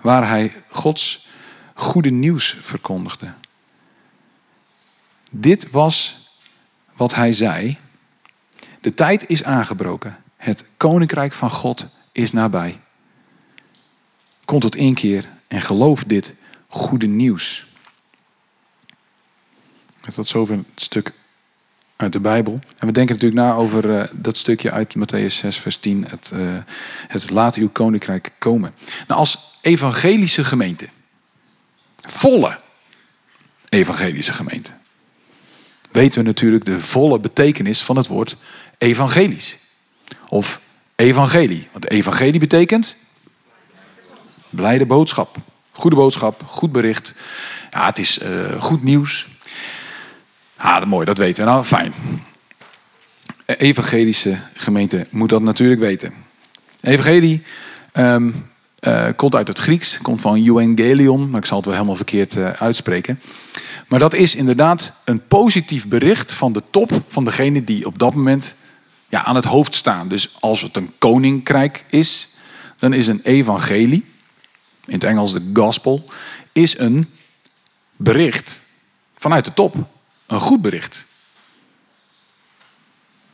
Waar 0.00 0.28
hij 0.28 0.52
Gods 0.68 1.28
goede 1.74 2.10
nieuws 2.10 2.56
verkondigde. 2.60 3.32
Dit 5.30 5.70
was 5.70 6.25
wat 6.96 7.14
hij 7.14 7.32
zei 7.32 7.76
De 8.80 8.94
tijd 8.94 9.28
is 9.28 9.44
aangebroken. 9.44 10.16
Het 10.36 10.66
koninkrijk 10.76 11.32
van 11.32 11.50
God 11.50 11.86
is 12.12 12.32
nabij. 12.32 12.80
Kom 14.44 14.60
tot 14.60 14.76
inkeer 14.76 15.28
en 15.48 15.62
geloof 15.62 16.04
dit 16.04 16.34
goede 16.68 17.06
nieuws. 17.06 17.66
Dat 20.14 20.26
zover 20.26 20.56
het 20.56 20.64
stuk 20.74 21.12
uit 21.96 22.12
de 22.12 22.20
Bijbel. 22.20 22.60
En 22.78 22.86
we 22.86 22.92
denken 22.92 23.14
natuurlijk 23.14 23.42
na 23.42 23.54
over 23.54 23.84
uh, 23.84 24.04
dat 24.12 24.36
stukje 24.36 24.70
uit 24.70 24.94
Matthäus 24.96 25.34
6, 25.34 25.56
vers 25.56 25.76
10. 25.76 26.06
Het, 26.08 26.30
uh, 26.34 26.40
het 27.08 27.30
laat 27.30 27.56
uw 27.56 27.68
koninkrijk 27.68 28.32
komen. 28.38 28.74
Nou, 29.06 29.20
als 29.20 29.58
evangelische 29.60 30.44
gemeente. 30.44 30.88
Volle 31.96 32.58
evangelische 33.68 34.32
gemeente. 34.32 34.70
Weten 35.96 36.20
we 36.20 36.26
natuurlijk 36.26 36.64
de 36.64 36.80
volle 36.80 37.18
betekenis 37.20 37.82
van 37.82 37.96
het 37.96 38.06
woord 38.06 38.36
evangelisch. 38.78 39.56
Of 40.28 40.60
evangelie. 40.96 41.68
Want 41.72 41.90
evangelie 41.90 42.40
betekent 42.40 42.96
blijde 44.50 44.86
boodschap. 44.86 45.36
Goede 45.72 45.96
boodschap, 45.96 46.42
goed 46.46 46.72
bericht. 46.72 47.14
Ja, 47.70 47.86
het 47.86 47.98
is 47.98 48.18
uh, 48.18 48.62
goed 48.62 48.82
nieuws. 48.82 49.28
Ah, 50.56 50.86
mooi, 50.86 51.04
dat 51.04 51.18
weten 51.18 51.44
we. 51.44 51.50
Nou, 51.50 51.64
fijn. 51.64 51.92
Evangelische 53.46 54.38
gemeente 54.54 55.06
moet 55.10 55.30
dat 55.30 55.42
natuurlijk 55.42 55.80
weten. 55.80 56.14
Evangelie 56.80 57.42
um, 57.94 58.46
uh, 58.80 59.08
komt 59.16 59.34
uit 59.34 59.48
het 59.48 59.58
Grieks, 59.58 59.98
komt 59.98 60.20
van 60.20 60.46
euangelion, 60.46 61.30
maar 61.30 61.40
ik 61.40 61.46
zal 61.46 61.56
het 61.56 61.66
wel 61.66 61.74
helemaal 61.74 61.96
verkeerd 61.96 62.34
uh, 62.34 62.50
uitspreken. 62.50 63.20
Maar 63.86 63.98
dat 63.98 64.14
is 64.14 64.34
inderdaad 64.34 64.92
een 65.04 65.26
positief 65.26 65.88
bericht 65.88 66.32
van 66.32 66.52
de 66.52 66.62
top 66.70 67.02
van 67.08 67.24
degene 67.24 67.64
die 67.64 67.86
op 67.86 67.98
dat 67.98 68.14
moment 68.14 68.54
ja, 69.08 69.24
aan 69.24 69.34
het 69.34 69.44
hoofd 69.44 69.74
staan. 69.74 70.08
Dus 70.08 70.36
als 70.40 70.60
het 70.60 70.76
een 70.76 70.92
koninkrijk 70.98 71.84
is, 71.88 72.28
dan 72.78 72.92
is 72.92 73.06
een 73.06 73.20
evangelie, 73.22 74.04
in 74.86 74.94
het 74.94 75.04
Engels 75.04 75.32
de 75.32 75.50
gospel, 75.54 76.04
is 76.52 76.78
een 76.78 77.10
bericht 77.96 78.60
vanuit 79.16 79.44
de 79.44 79.54
top. 79.54 79.74
Een 80.26 80.40
goed 80.40 80.62
bericht. 80.62 81.06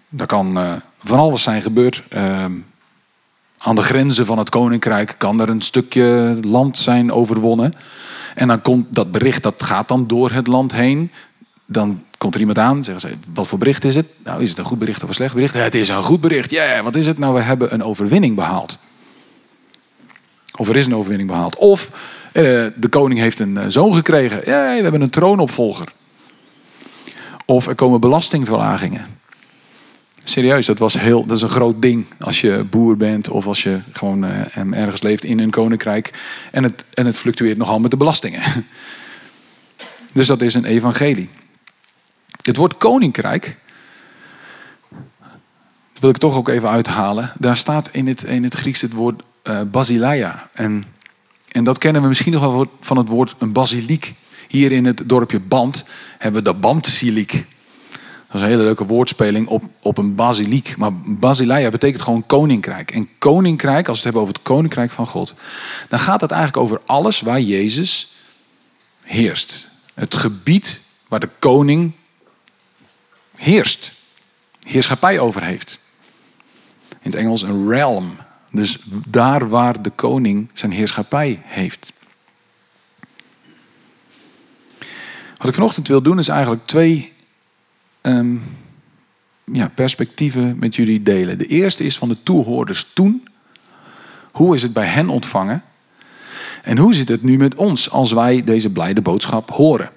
Dat 0.09 0.27
kan 0.27 0.59
uh, 0.59 0.73
van 1.03 1.19
alles 1.19 1.43
zijn 1.43 1.63
gebeurd. 1.63 2.03
Uh, 2.11 2.45
aan 3.59 3.75
de 3.75 3.83
grenzen 3.83 4.27
van 4.27 4.39
het 4.39 4.49
koninkrijk 4.49 5.15
kan 5.19 5.41
er 5.41 5.49
een 5.49 5.61
stukje 5.61 6.39
land 6.43 6.79
zijn 6.79 7.13
overwonnen. 7.13 7.75
En 8.35 8.49
dan 8.49 8.63
komt 8.63 8.87
dat 8.91 9.11
bericht, 9.11 9.43
dat 9.43 9.63
gaat 9.63 9.89
dan 9.89 10.07
door 10.07 10.31
het 10.31 10.47
land 10.47 10.73
heen. 10.73 11.11
Dan 11.67 12.03
komt 12.19 12.35
er 12.35 12.41
iemand 12.41 12.59
aan, 12.59 12.85
zeggen 12.85 13.09
ze, 13.11 13.17
wat 13.35 13.47
voor 13.47 13.59
bericht 13.59 13.85
is 13.85 13.95
het? 13.95 14.07
Nou, 14.25 14.43
is 14.43 14.49
het 14.49 14.59
een 14.59 14.65
goed 14.65 14.79
bericht 14.79 15.03
of 15.03 15.09
een 15.09 15.15
slecht 15.15 15.35
bericht? 15.35 15.55
Het 15.55 15.75
is 15.75 15.89
een 15.89 16.03
goed 16.03 16.21
bericht. 16.21 16.51
Ja, 16.51 16.83
wat 16.83 16.97
is 16.97 17.07
het? 17.07 17.19
Nou, 17.19 17.35
we 17.35 17.41
hebben 17.41 17.75
een 17.75 17.85
overwinning 17.85 18.37
behaald. 18.37 18.79
Of 20.57 20.69
er 20.69 20.77
is 20.77 20.87
een 20.87 20.95
overwinning 20.95 21.31
behaald. 21.31 21.57
Of 21.57 21.91
eh, 22.33 22.43
de 22.77 22.89
koning 22.91 23.21
heeft 23.21 23.39
een 23.39 23.57
eh, 23.57 23.65
zoon 23.69 23.95
gekregen. 23.95 24.41
Ja, 24.45 24.77
we 24.77 24.83
hebben 24.83 25.01
een 25.01 25.11
troonopvolger. 25.11 25.89
Of 27.45 27.67
er 27.67 27.75
komen 27.75 28.01
belastingverlagingen. 28.01 29.07
Serieus, 30.25 30.67
dat, 30.67 30.79
was 30.79 30.99
heel, 30.99 31.27
dat 31.27 31.37
is 31.37 31.43
een 31.43 31.49
groot 31.49 31.83
ding 31.83 32.07
als 32.21 32.41
je 32.41 32.65
boer 32.71 32.97
bent 32.97 33.29
of 33.29 33.47
als 33.47 33.63
je 33.63 33.79
gewoon 33.93 34.25
uh, 34.25 34.73
ergens 34.73 35.03
leeft 35.03 35.25
in 35.25 35.39
een 35.39 35.51
koninkrijk. 35.51 36.11
En 36.51 36.63
het, 36.63 36.85
en 36.95 37.07
het 37.07 37.17
fluctueert 37.17 37.59
nogal 37.59 37.81
met 37.81 37.91
de 37.91 37.97
belastingen. 37.97 38.43
Dus 40.13 40.27
dat 40.27 40.41
is 40.41 40.55
een 40.55 40.65
evangelie. 40.65 41.29
Het 42.43 42.57
woord 42.57 42.77
koninkrijk, 42.77 43.57
dat 45.93 46.01
wil 46.01 46.11
ik 46.11 46.17
toch 46.17 46.37
ook 46.37 46.49
even 46.49 46.69
uithalen. 46.69 47.33
Daar 47.39 47.57
staat 47.57 47.89
in 47.93 48.07
het, 48.07 48.23
in 48.23 48.43
het 48.43 48.55
Grieks 48.55 48.81
het 48.81 48.93
woord 48.93 49.23
uh, 49.45 49.61
basileia. 49.71 50.49
En, 50.53 50.85
en 51.49 51.65
dat 51.65 51.79
kennen 51.79 52.03
we 52.03 52.09
misschien 52.09 52.33
nog 52.33 52.43
wel 52.43 52.71
van 52.81 52.97
het 52.97 53.09
woord 53.09 53.35
een 53.39 53.53
basiliek. 53.53 54.15
Hier 54.49 54.73
in 54.73 54.85
het 54.85 55.03
dorpje 55.07 55.41
Band 55.41 55.85
hebben 56.19 56.45
we 56.45 56.53
de 56.53 56.59
Bandsiliek. 56.59 57.45
Dat 58.33 58.41
is 58.41 58.47
een 58.47 58.53
hele 58.53 58.67
leuke 58.67 58.87
woordspeling 58.87 59.47
op, 59.47 59.63
op 59.81 59.99
een 59.99 60.15
basiliek. 60.15 60.77
Maar 60.77 60.95
basileia 60.95 61.71
betekent 61.71 62.03
gewoon 62.03 62.27
koninkrijk. 62.27 62.91
En 62.91 63.09
koninkrijk, 63.19 63.89
als 63.89 64.03
we 64.03 64.05
het 64.05 64.05
hebben 64.05 64.23
over 64.23 64.35
het 64.35 64.43
koninkrijk 64.43 64.91
van 64.91 65.07
God, 65.07 65.35
dan 65.89 65.99
gaat 65.99 66.21
het 66.21 66.31
eigenlijk 66.31 66.63
over 66.63 66.81
alles 66.87 67.21
waar 67.21 67.41
Jezus 67.41 68.15
heerst. 69.03 69.67
Het 69.95 70.15
gebied 70.15 70.81
waar 71.09 71.21
de 71.21 71.29
koning 71.39 71.93
heerst. 73.37 73.93
Heerschappij 74.63 75.19
over 75.19 75.43
heeft. 75.43 75.79
In 76.89 77.11
het 77.11 77.15
Engels 77.15 77.43
een 77.43 77.69
realm. 77.69 78.17
Dus 78.53 78.79
daar 79.09 79.49
waar 79.49 79.83
de 79.83 79.91
koning 79.91 80.51
zijn 80.53 80.73
heerschappij 80.73 81.43
heeft. 81.45 81.93
Wat 85.37 85.49
ik 85.49 85.55
vanochtend 85.55 85.89
wil 85.89 86.03
doen 86.03 86.19
is 86.19 86.29
eigenlijk 86.29 86.67
twee 86.67 87.12
um, 88.03 88.43
ja, 89.45 89.69
perspectieven 89.75 90.59
met 90.59 90.77
jullie 90.77 91.03
delen. 91.03 91.39
De 91.39 91.47
eerste 91.47 91.85
is 91.85 91.99
van 91.99 92.09
de 92.09 92.23
toehoorders 92.23 92.93
toen. 92.95 93.29
Hoe 94.33 94.55
is 94.55 94.63
het 94.63 94.73
bij 94.73 94.87
hen 94.87 95.09
ontvangen? 95.09 95.63
En 96.63 96.79
hoe 96.79 96.95
zit 96.95 97.09
het 97.09 97.23
nu 97.23 97.37
met 97.37 97.55
ons 97.55 97.91
als 97.91 98.13
wij 98.13 98.45
deze 98.45 98.71
blijde 98.71 99.01
boodschap 99.01 99.51
horen? 99.51 99.91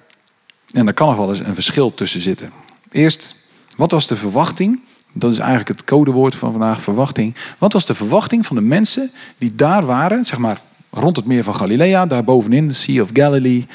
En 0.72 0.84
daar 0.84 0.94
kan 0.94 1.08
nog 1.08 1.16
wel 1.16 1.28
eens 1.28 1.38
een 1.38 1.54
verschil 1.54 1.94
tussen 1.94 2.20
zitten. 2.20 2.50
Eerst, 2.90 3.34
wat 3.76 3.90
was 3.90 4.06
de 4.06 4.16
verwachting? 4.16 4.80
Dat 5.12 5.32
is 5.32 5.38
eigenlijk 5.38 5.68
het 5.68 5.84
codewoord 5.84 6.34
van 6.34 6.50
vandaag, 6.50 6.82
verwachting. 6.82 7.34
Wat 7.58 7.72
was 7.72 7.86
de 7.86 7.94
verwachting 7.94 8.46
van 8.46 8.56
de 8.56 8.62
mensen 8.62 9.10
die 9.38 9.54
daar 9.54 9.86
waren, 9.86 10.24
zeg 10.24 10.38
maar 10.38 10.60
rond 10.90 11.16
het 11.16 11.24
meer 11.24 11.44
van 11.44 11.54
Galilea, 11.54 12.06
daar 12.06 12.24
bovenin, 12.24 12.68
de 12.68 12.74
Sea 12.74 13.02
of 13.02 13.10
Galilee, 13.12 13.66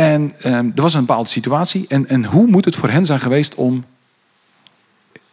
en 0.00 0.34
um, 0.46 0.72
er 0.74 0.82
was 0.82 0.94
een 0.94 1.00
bepaalde 1.00 1.28
situatie. 1.28 1.84
En, 1.88 2.08
en 2.08 2.24
hoe 2.24 2.46
moet 2.46 2.64
het 2.64 2.76
voor 2.76 2.88
hen 2.88 3.06
zijn 3.06 3.20
geweest 3.20 3.54
om 3.54 3.84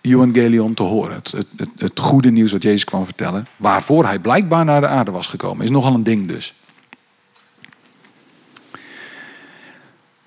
Evangelion 0.01 0.73
te 0.73 0.83
horen? 0.83 1.15
Het, 1.15 1.31
het, 1.31 1.47
het, 1.57 1.69
het, 1.77 1.99
goede 1.99 2.31
nieuws 2.31 2.51
wat 2.51 2.63
Jezus 2.63 2.83
kwam 2.83 3.05
vertellen. 3.05 3.47
Waarvoor 3.57 4.05
hij 4.05 4.19
blijkbaar 4.19 4.65
naar 4.65 4.81
de 4.81 4.87
aarde 4.87 5.11
was 5.11 5.27
gekomen. 5.27 5.63
Is 5.63 5.71
nogal 5.71 5.93
een 5.93 6.03
ding 6.03 6.27
dus. 6.27 6.53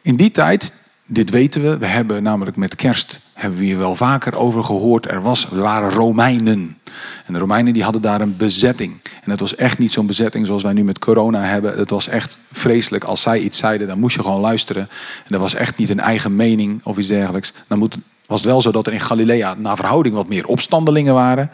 In 0.03 0.15
die 0.15 0.31
tijd, 0.31 0.73
dit 1.07 1.31
weten 1.31 1.63
we, 1.63 1.79
we 1.79 1.87
hebben 1.87 2.23
namelijk 2.23 2.57
met 2.57 2.75
kerst 2.75 3.21
hebben 3.41 3.59
we 3.59 3.65
hier 3.65 3.79
wel 3.79 3.97
vaker 3.97 4.37
over 4.37 4.65
gehoord. 4.65 5.11
Er, 5.11 5.23
was, 5.23 5.51
er 5.51 5.61
waren 5.61 5.91
Romeinen. 5.91 6.79
En 7.27 7.33
de 7.33 7.39
Romeinen 7.39 7.73
die 7.73 7.83
hadden 7.83 8.03
daar 8.03 8.21
een 8.21 8.37
bezetting. 8.37 9.01
En 9.23 9.31
het 9.31 9.41
was 9.41 9.55
echt 9.57 9.79
niet 9.79 9.93
zo'n 9.93 10.07
bezetting 10.07 10.47
zoals 10.47 10.63
wij 10.63 10.73
nu 10.73 10.85
met 10.85 10.99
corona 10.99 11.43
hebben. 11.43 11.79
Het 11.79 11.91
was 11.91 12.09
echt 12.09 12.39
vreselijk. 12.53 13.05
Als 13.05 13.23
zij 13.23 13.41
iets 13.41 13.59
zeiden, 13.59 13.87
dan 13.87 13.99
moest 13.99 14.17
je 14.17 14.23
gewoon 14.23 14.41
luisteren. 14.41 14.83
En 15.17 15.29
dat 15.29 15.41
was 15.41 15.55
echt 15.55 15.77
niet 15.77 15.91
een 15.91 16.01
eigen 16.01 16.37
mening 16.37 16.81
of 16.85 16.99
iets 16.99 17.09
dergelijks. 17.09 17.53
Dan 17.67 17.79
moet, 17.79 17.99
was 18.27 18.41
het 18.41 18.49
wel 18.49 18.61
zo 18.61 18.71
dat 18.71 18.87
er 18.87 18.93
in 18.93 19.01
Galilea 19.01 19.55
naar 19.55 19.77
verhouding 19.77 20.15
wat 20.15 20.29
meer 20.29 20.47
opstandelingen 20.47 21.15
waren. 21.15 21.51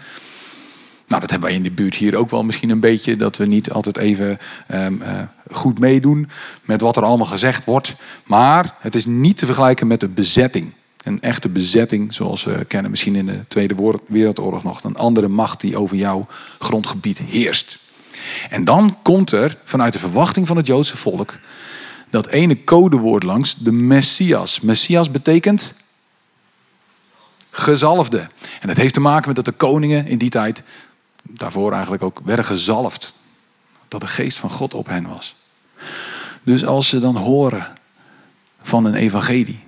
Nou, 1.09 1.21
dat 1.21 1.31
hebben 1.31 1.49
wij 1.49 1.59
in 1.59 1.65
de 1.65 1.71
buurt 1.71 1.95
hier 1.95 2.17
ook 2.17 2.31
wel 2.31 2.45
misschien 2.45 2.71
een 2.71 2.81
beetje. 2.81 3.17
Dat 3.17 3.37
we 3.37 3.47
niet 3.47 3.71
altijd 3.71 3.97
even 3.97 4.39
um, 4.75 5.03
uh, 5.03 5.09
goed 5.51 5.79
meedoen 5.79 6.29
met 6.63 6.81
wat 6.81 6.97
er 6.97 7.05
allemaal 7.05 7.27
gezegd 7.27 7.65
wordt. 7.65 7.95
Maar 8.25 8.75
het 8.81 8.95
is 8.95 9.07
niet 9.07 9.37
te 9.37 9.47
vergelijken 9.47 9.87
met 9.87 10.01
de 10.01 10.09
bezetting. 10.09 10.73
Een 11.07 11.21
echte 11.21 11.49
bezetting, 11.49 12.15
zoals 12.15 12.45
we 12.45 12.65
kennen 12.65 12.91
misschien 12.91 13.15
in 13.15 13.27
de 13.27 13.45
Tweede 13.49 13.99
Wereldoorlog 14.07 14.63
nog. 14.63 14.85
Een 14.85 14.97
andere 14.97 15.29
macht 15.29 15.61
die 15.61 15.77
over 15.77 15.97
jouw 15.97 16.27
grondgebied 16.59 17.19
heerst. 17.19 17.79
En 18.51 18.65
dan 18.65 18.99
komt 19.03 19.33
er 19.33 19.59
vanuit 19.65 19.93
de 19.93 19.99
verwachting 19.99 20.47
van 20.47 20.57
het 20.57 20.67
Joodse 20.67 20.97
volk 20.97 21.35
dat 22.11 22.27
ene 22.27 22.65
codewoord 22.65 23.23
langs, 23.23 23.55
de 23.55 23.73
Messias. 23.73 24.61
Messias 24.61 25.11
betekent 25.11 25.75
gezalfde. 27.51 28.29
En 28.61 28.69
dat 28.69 28.77
heeft 28.77 28.95
te 28.95 29.01
maken 29.01 29.27
met 29.27 29.37
dat 29.37 29.45
de 29.45 29.53
koningen 29.53 30.07
in 30.07 30.19
die 30.19 30.31
tijd, 30.31 30.63
daarvoor 31.23 31.73
eigenlijk 31.73 32.03
ook, 32.03 32.21
werden 32.25 32.45
gezalfd. 32.45 33.15
Dat 33.89 34.01
de 34.01 34.07
geest 34.07 34.39
van 34.39 34.51
God 34.51 34.75
op 34.75 34.87
hen 34.87 35.09
was. 35.09 35.35
Dus 36.43 36.67
als 36.67 36.89
ze 36.89 37.01
dan 37.01 37.17
horen 37.17 37.73
van 38.63 38.85
een 38.85 38.95
evangelie, 38.95 39.66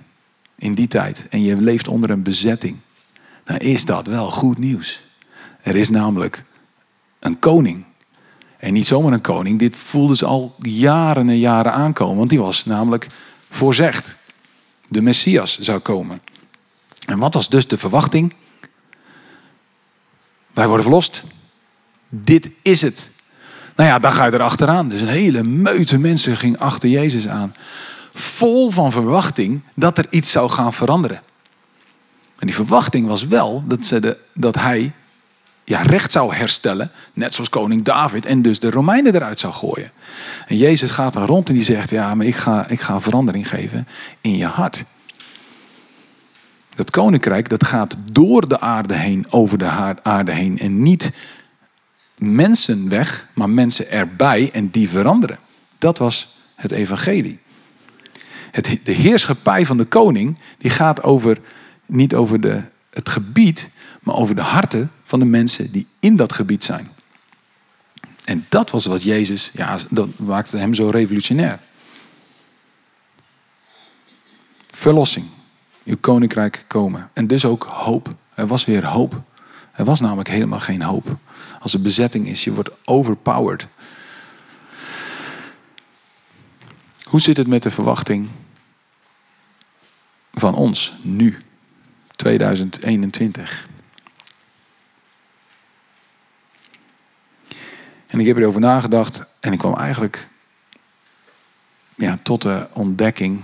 in 0.59 0.73
die 0.73 0.87
tijd 0.87 1.27
en 1.29 1.43
je 1.43 1.61
leeft 1.61 1.87
onder 1.87 2.09
een 2.09 2.23
bezetting, 2.23 2.77
dan 3.43 3.57
is 3.57 3.85
dat 3.85 4.07
wel 4.07 4.31
goed 4.31 4.57
nieuws. 4.57 5.01
Er 5.61 5.75
is 5.75 5.89
namelijk 5.89 6.43
een 7.19 7.39
koning. 7.39 7.85
En 8.57 8.73
niet 8.73 8.87
zomaar 8.87 9.13
een 9.13 9.21
koning, 9.21 9.59
dit 9.59 9.75
voelden 9.75 10.17
ze 10.17 10.25
al 10.25 10.55
jaren 10.61 11.29
en 11.29 11.37
jaren 11.37 11.73
aankomen, 11.73 12.17
want 12.17 12.29
die 12.29 12.39
was 12.39 12.65
namelijk 12.65 13.07
voorzegd. 13.49 14.15
De 14.87 15.01
Messias 15.01 15.59
zou 15.59 15.79
komen. 15.79 16.21
En 17.05 17.19
wat 17.19 17.33
was 17.33 17.49
dus 17.49 17.67
de 17.67 17.77
verwachting? 17.77 18.33
Wij 20.53 20.65
worden 20.65 20.83
verlost. 20.83 21.23
Dit 22.09 22.49
is 22.61 22.81
het. 22.81 23.09
Nou 23.75 23.89
ja, 23.89 23.99
dan 23.99 24.11
ga 24.11 24.25
je 24.25 24.33
erachteraan. 24.33 24.89
Dus 24.89 25.01
een 25.01 25.07
hele 25.07 25.43
meute 25.43 25.97
mensen 25.97 26.37
ging 26.37 26.57
achter 26.57 26.89
Jezus 26.89 27.27
aan 27.27 27.53
vol 28.19 28.69
van 28.69 28.91
verwachting 28.91 29.61
dat 29.75 29.97
er 29.97 30.05
iets 30.09 30.31
zou 30.31 30.49
gaan 30.49 30.73
veranderen. 30.73 31.21
En 32.39 32.47
die 32.47 32.55
verwachting 32.55 33.07
was 33.07 33.27
wel 33.27 33.63
dat, 33.67 33.85
ze 33.85 33.99
de, 33.99 34.17
dat 34.33 34.55
hij 34.55 34.93
ja, 35.63 35.81
recht 35.81 36.11
zou 36.11 36.33
herstellen, 36.33 36.91
net 37.13 37.33
zoals 37.33 37.49
koning 37.49 37.83
David, 37.83 38.25
en 38.25 38.41
dus 38.41 38.59
de 38.59 38.69
Romeinen 38.69 39.15
eruit 39.15 39.39
zou 39.39 39.53
gooien. 39.53 39.91
En 40.47 40.57
Jezus 40.57 40.91
gaat 40.91 41.13
dan 41.13 41.25
rond 41.25 41.49
en 41.49 41.55
die 41.55 41.63
zegt, 41.63 41.89
ja, 41.89 42.15
maar 42.15 42.25
ik 42.25 42.35
ga, 42.35 42.67
ik 42.67 42.79
ga 42.79 43.01
verandering 43.01 43.49
geven 43.49 43.87
in 44.21 44.37
je 44.37 44.45
hart. 44.45 44.83
Dat 46.75 46.91
koninkrijk, 46.91 47.49
dat 47.49 47.65
gaat 47.65 47.95
door 48.11 48.47
de 48.47 48.59
aarde 48.59 48.93
heen, 48.93 49.25
over 49.29 49.57
de 49.57 49.95
aarde 50.03 50.31
heen, 50.31 50.59
en 50.59 50.83
niet 50.83 51.11
mensen 52.17 52.89
weg, 52.89 53.27
maar 53.33 53.49
mensen 53.49 53.89
erbij 53.89 54.49
en 54.53 54.69
die 54.69 54.89
veranderen. 54.89 55.39
Dat 55.77 55.97
was 55.97 56.37
het 56.55 56.71
evangelie. 56.71 57.39
Het, 58.51 58.79
de 58.83 58.91
heerschappij 58.91 59.65
van 59.65 59.77
de 59.77 59.85
koning, 59.85 60.39
die 60.57 60.71
gaat 60.71 61.03
over, 61.03 61.37
niet 61.85 62.15
over 62.15 62.41
de, 62.41 62.61
het 62.89 63.09
gebied, 63.09 63.69
maar 63.99 64.15
over 64.15 64.35
de 64.35 64.41
harten 64.41 64.91
van 65.03 65.19
de 65.19 65.25
mensen 65.25 65.71
die 65.71 65.87
in 65.99 66.15
dat 66.15 66.33
gebied 66.33 66.63
zijn. 66.63 66.89
En 68.25 68.45
dat 68.49 68.71
was 68.71 68.85
wat 68.85 69.03
Jezus, 69.03 69.51
ja, 69.53 69.77
dat 69.89 70.19
maakte 70.19 70.57
hem 70.57 70.73
zo 70.73 70.89
revolutionair. 70.89 71.59
Verlossing, 74.71 75.25
uw 75.85 75.97
koninkrijk 75.99 76.65
komen. 76.67 77.09
En 77.13 77.27
dus 77.27 77.45
ook 77.45 77.63
hoop. 77.63 78.15
Er 78.33 78.47
was 78.47 78.65
weer 78.65 78.85
hoop. 78.85 79.21
Er 79.71 79.85
was 79.85 79.99
namelijk 79.99 80.29
helemaal 80.29 80.59
geen 80.59 80.81
hoop. 80.81 81.17
Als 81.59 81.73
er 81.73 81.81
bezetting 81.81 82.27
is, 82.27 82.43
je 82.43 82.53
wordt 82.53 82.69
overpowered. 82.85 83.67
Hoe 87.09 87.21
zit 87.21 87.37
het 87.37 87.47
met 87.47 87.63
de 87.63 87.71
verwachting 87.71 88.29
van 90.31 90.55
ons 90.55 90.93
nu, 91.01 91.41
2021? 92.15 93.67
En 98.07 98.19
ik 98.19 98.25
heb 98.25 98.37
erover 98.37 98.61
nagedacht 98.61 99.23
en 99.39 99.53
ik 99.53 99.59
kwam 99.59 99.75
eigenlijk 99.75 100.27
ja, 101.95 102.17
tot 102.23 102.41
de 102.41 102.67
ontdekking, 102.73 103.41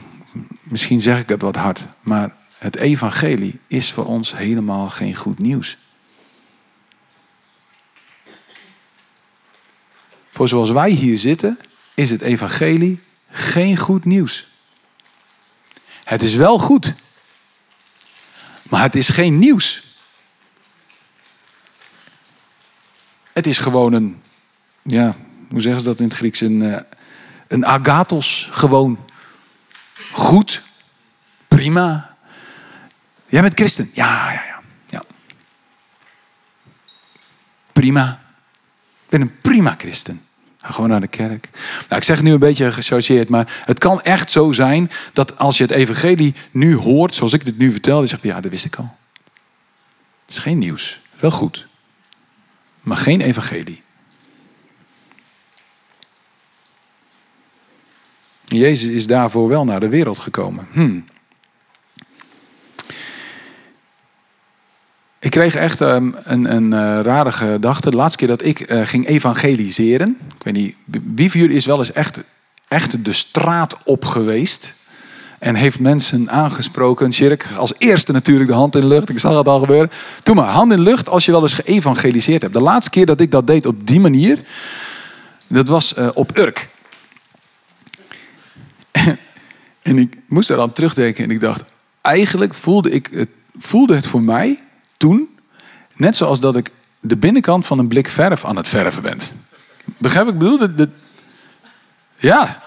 misschien 0.64 1.02
zeg 1.02 1.20
ik 1.20 1.30
het 1.30 1.42
wat 1.42 1.56
hard, 1.56 1.88
maar 2.02 2.36
het 2.58 2.76
evangelie 2.76 3.60
is 3.68 3.92
voor 3.92 4.06
ons 4.06 4.38
helemaal 4.38 4.90
geen 4.90 5.16
goed 5.16 5.40
nieuws. 5.40 5.78
Voor 10.32 10.48
zoals 10.48 10.72
wij 10.72 10.90
hier 10.90 11.18
zitten, 11.18 11.60
is 11.94 12.10
het 12.10 12.22
evangelie 12.22 13.04
geen 13.36 13.78
goed 13.78 14.06
nieuws. 14.06 14.48
Het 16.04 16.22
is 16.22 16.36
wel 16.36 16.60
goed, 16.60 16.94
maar 18.64 18.82
het 18.82 18.96
is 18.96 19.10
geen 19.10 19.40
nieuws. 19.40 19.84
Het 23.34 23.48
is 23.48 23.58
gewoon 23.58 23.94
een 23.94 24.22
ja, 24.82 25.16
hoe 25.50 25.62
zeggen 25.62 25.82
ze 25.82 25.88
dat 25.88 26.00
in 26.00 26.06
het 26.06 26.16
Grieks? 26.16 26.42
Een, 26.42 26.62
uh, 26.62 26.80
een 27.48 27.66
agathos, 27.66 28.50
gewoon 28.52 29.06
goed, 30.12 30.62
prima. 31.48 32.16
Jij 33.26 33.42
bent 33.42 33.54
christen? 33.54 33.90
Ja, 33.94 34.32
ja, 34.32 34.44
ja. 34.46 34.62
ja. 34.90 35.04
Prima. 37.72 38.22
Ik 39.04 39.10
ben 39.10 39.22
een 39.22 39.40
prima 39.42 39.76
christen. 39.78 40.22
Gewoon 40.74 40.90
naar 40.90 41.02
de 41.02 41.08
kerk. 41.08 41.50
Nou, 41.90 42.02
ik 42.02 42.04
zeg 42.04 42.22
nu 42.22 42.32
een 42.32 42.40
beetje 42.40 42.72
gechargeerd, 42.72 43.30
maar 43.30 43.64
het 43.66 43.80
kan 43.80 44.02
echt 44.02 44.32
zo 44.32 44.52
zijn 44.52 44.92
dat 45.14 45.38
als 45.38 45.58
je 45.58 45.64
het 45.64 45.72
evangelie 45.72 46.36
nu 46.52 46.76
hoort, 46.76 47.16
zoals 47.16 47.34
ik 47.34 47.46
dit 47.46 47.58
nu 47.58 47.72
vertel, 47.72 47.98
dan 47.98 48.08
zeg 48.08 48.22
je, 48.22 48.28
ja, 48.28 48.42
dat 48.42 48.52
wist 48.52 48.66
ik 48.66 48.76
al. 48.76 48.96
Het 50.26 50.36
is 50.36 50.38
geen 50.38 50.58
nieuws. 50.58 51.00
Wel 51.20 51.32
goed. 51.32 51.68
Maar 52.82 52.98
geen 52.98 53.22
evangelie. 53.22 53.82
Jezus 58.46 58.90
is 58.90 59.08
daarvoor 59.08 59.48
wel 59.48 59.66
naar 59.66 59.80
de 59.80 59.90
wereld 59.90 60.20
gekomen. 60.20 60.68
Hmm. 60.72 61.06
Ik 65.26 65.32
kreeg 65.32 65.56
echt 65.56 65.80
um, 65.80 66.16
een, 66.24 66.56
een 66.56 66.72
uh, 66.72 67.00
rare 67.02 67.32
gedachte. 67.32 67.90
De 67.90 67.96
laatste 67.96 68.18
keer 68.18 68.28
dat 68.28 68.44
ik 68.44 68.72
uh, 68.72 68.86
ging 68.86 69.08
evangeliseren. 69.08 70.18
Ik 70.38 70.44
weet 70.44 70.54
niet, 70.54 70.76
wie 71.16 71.32
van 71.32 71.40
jullie 71.40 71.56
is 71.56 71.66
wel 71.66 71.78
eens 71.78 71.92
echt, 71.92 72.20
echt 72.68 73.06
de 73.06 73.14
straat 73.14 73.78
op 73.84 74.06
geweest? 74.06 74.74
En 75.40 75.56
heeft 75.56 75.80
mensen 75.80 76.30
aangesproken. 76.30 77.14
Shirk, 77.14 77.48
als 77.58 77.74
eerste 77.78 78.12
natuurlijk 78.12 78.50
de 78.50 78.56
hand 78.56 78.76
in 78.76 78.82
de 78.82 78.88
lucht. 78.88 79.10
Ik 79.10 79.20
zag 79.20 79.38
het 79.38 79.48
al 79.48 79.60
gebeuren. 79.60 79.92
Doe 80.24 80.36
maar, 80.36 80.48
hand 80.48 80.72
in 80.72 80.78
de 80.78 80.84
lucht 80.84 81.10
als 81.10 81.26
je 81.26 81.32
wel 81.32 81.42
eens 81.42 81.54
geëvangeliseerd 81.54 82.42
hebt. 82.42 82.54
De 82.54 82.62
laatste 82.62 82.92
keer 82.92 83.06
dat 83.06 83.20
ik 83.20 83.32
dat 83.32 83.48
deed 83.48 83.66
op 83.66 83.88
die 83.88 84.00
manier. 84.00 84.40
Dat 85.48 85.68
was 85.68 85.98
uh, 85.98 86.10
op 86.14 86.38
Urk. 86.38 86.70
En 89.82 89.98
ik 89.98 90.18
moest 90.28 90.50
eraan 90.50 90.74
terugdenken 90.74 91.24
en 91.24 91.32
ik 91.32 91.40
dacht, 91.40 91.64
eigenlijk 92.02 92.54
voelde, 92.54 92.92
ik 92.92 93.10
het, 93.14 93.30
voelde 93.58 93.96
het 93.96 94.08
voor 94.08 94.22
mij 94.22 94.60
toen, 95.06 95.30
net 95.96 96.16
zoals 96.16 96.40
dat 96.40 96.56
ik 96.56 96.72
de 97.00 97.18
binnenkant 97.18 97.66
van 97.66 97.80
een 97.80 97.88
blik 97.88 98.10
verf 98.10 98.46
aan 98.46 98.56
het 98.56 98.68
verven 98.68 99.02
ben. 99.02 99.18
Begrijp 99.98 100.28
ik? 100.28 100.38
bedoel, 100.38 100.76
dat, 100.76 100.90
ja. 102.18 102.64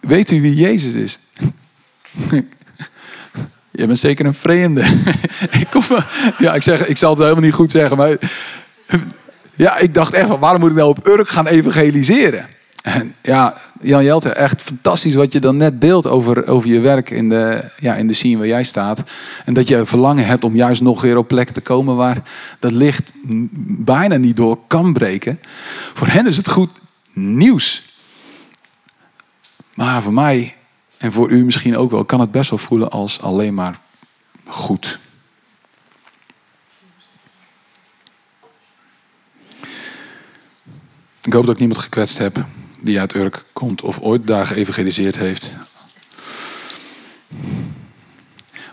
Weet 0.00 0.30
u 0.30 0.40
wie 0.40 0.54
Jezus 0.54 0.94
is? 0.94 1.18
Je 3.70 3.86
bent 3.86 3.98
zeker 3.98 4.26
een 4.26 4.34
vreemde. 4.34 4.80
ik, 5.60 5.66
kom, 5.70 5.82
ja, 6.38 6.54
ik, 6.54 6.62
zeg, 6.62 6.86
ik 6.86 6.96
zal 6.96 7.10
het 7.10 7.18
helemaal 7.18 7.42
niet 7.42 7.54
goed 7.54 7.70
zeggen, 7.70 7.96
maar 7.96 8.16
ja, 9.54 9.78
ik 9.78 9.94
dacht 9.94 10.12
echt, 10.12 10.28
waarom 10.28 10.60
moet 10.60 10.70
ik 10.70 10.76
nou 10.76 10.88
op 10.88 11.06
Urk 11.06 11.28
gaan 11.28 11.46
evangeliseren? 11.46 12.48
En 12.84 13.14
ja, 13.22 13.56
Jan 13.82 14.04
Jelte, 14.04 14.28
echt 14.28 14.62
fantastisch 14.62 15.14
wat 15.14 15.32
je 15.32 15.40
dan 15.40 15.56
net 15.56 15.80
deelt 15.80 16.06
over, 16.06 16.46
over 16.46 16.68
je 16.68 16.80
werk 16.80 17.10
in 17.10 17.28
de, 17.28 17.70
ja, 17.78 17.94
in 17.94 18.06
de 18.06 18.12
scene 18.12 18.36
waar 18.36 18.46
jij 18.46 18.62
staat. 18.62 19.02
En 19.44 19.54
dat 19.54 19.68
je 19.68 19.86
verlangen 19.86 20.26
hebt 20.26 20.44
om 20.44 20.56
juist 20.56 20.82
nog 20.82 21.00
weer 21.00 21.16
op 21.16 21.28
plekken 21.28 21.54
te 21.54 21.60
komen 21.60 21.96
waar 21.96 22.22
dat 22.58 22.72
licht 22.72 23.12
bijna 23.84 24.16
niet 24.16 24.36
door 24.36 24.58
kan 24.66 24.92
breken. 24.92 25.40
Voor 25.94 26.06
hen 26.06 26.26
is 26.26 26.36
het 26.36 26.48
goed 26.48 26.70
nieuws. 27.12 27.82
Maar 29.74 30.02
voor 30.02 30.14
mij 30.14 30.54
en 30.96 31.12
voor 31.12 31.30
u 31.30 31.44
misschien 31.44 31.76
ook 31.76 31.90
wel, 31.90 32.04
kan 32.04 32.20
het 32.20 32.30
best 32.30 32.50
wel 32.50 32.58
voelen 32.58 32.90
als 32.90 33.20
alleen 33.20 33.54
maar 33.54 33.80
goed. 34.46 34.98
Ik 41.22 41.32
hoop 41.32 41.46
dat 41.46 41.54
ik 41.54 41.60
niemand 41.60 41.80
gekwetst 41.80 42.18
heb 42.18 42.44
die 42.84 43.00
uit 43.00 43.14
Urk 43.14 43.44
komt 43.52 43.82
of 43.82 44.00
ooit 44.00 44.26
daar 44.26 44.46
geëvangeliseerd 44.46 45.16
heeft. 45.16 45.52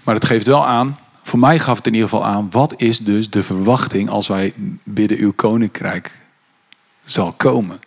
Maar 0.04 0.16
het 0.16 0.26
geeft 0.26 0.48
wel 0.48 0.66
aan, 0.66 0.98
voor 1.24 1.40
mij 1.40 1.60
gaf 1.60 1.78
het 1.78 1.88
in 1.88 1.94
ieder 1.94 2.10
geval 2.10 2.26
aan, 2.26 2.48
wat 2.50 2.74
is 2.78 3.00
dus 3.00 3.30
de 3.30 3.44
verwachting 3.44 4.10
als 4.10 4.28
wij 4.28 4.54
bidden 4.84 5.18
uw 5.18 5.34
koninkrijk 5.34 6.20
zal 7.06 7.32
komen? 7.32 7.80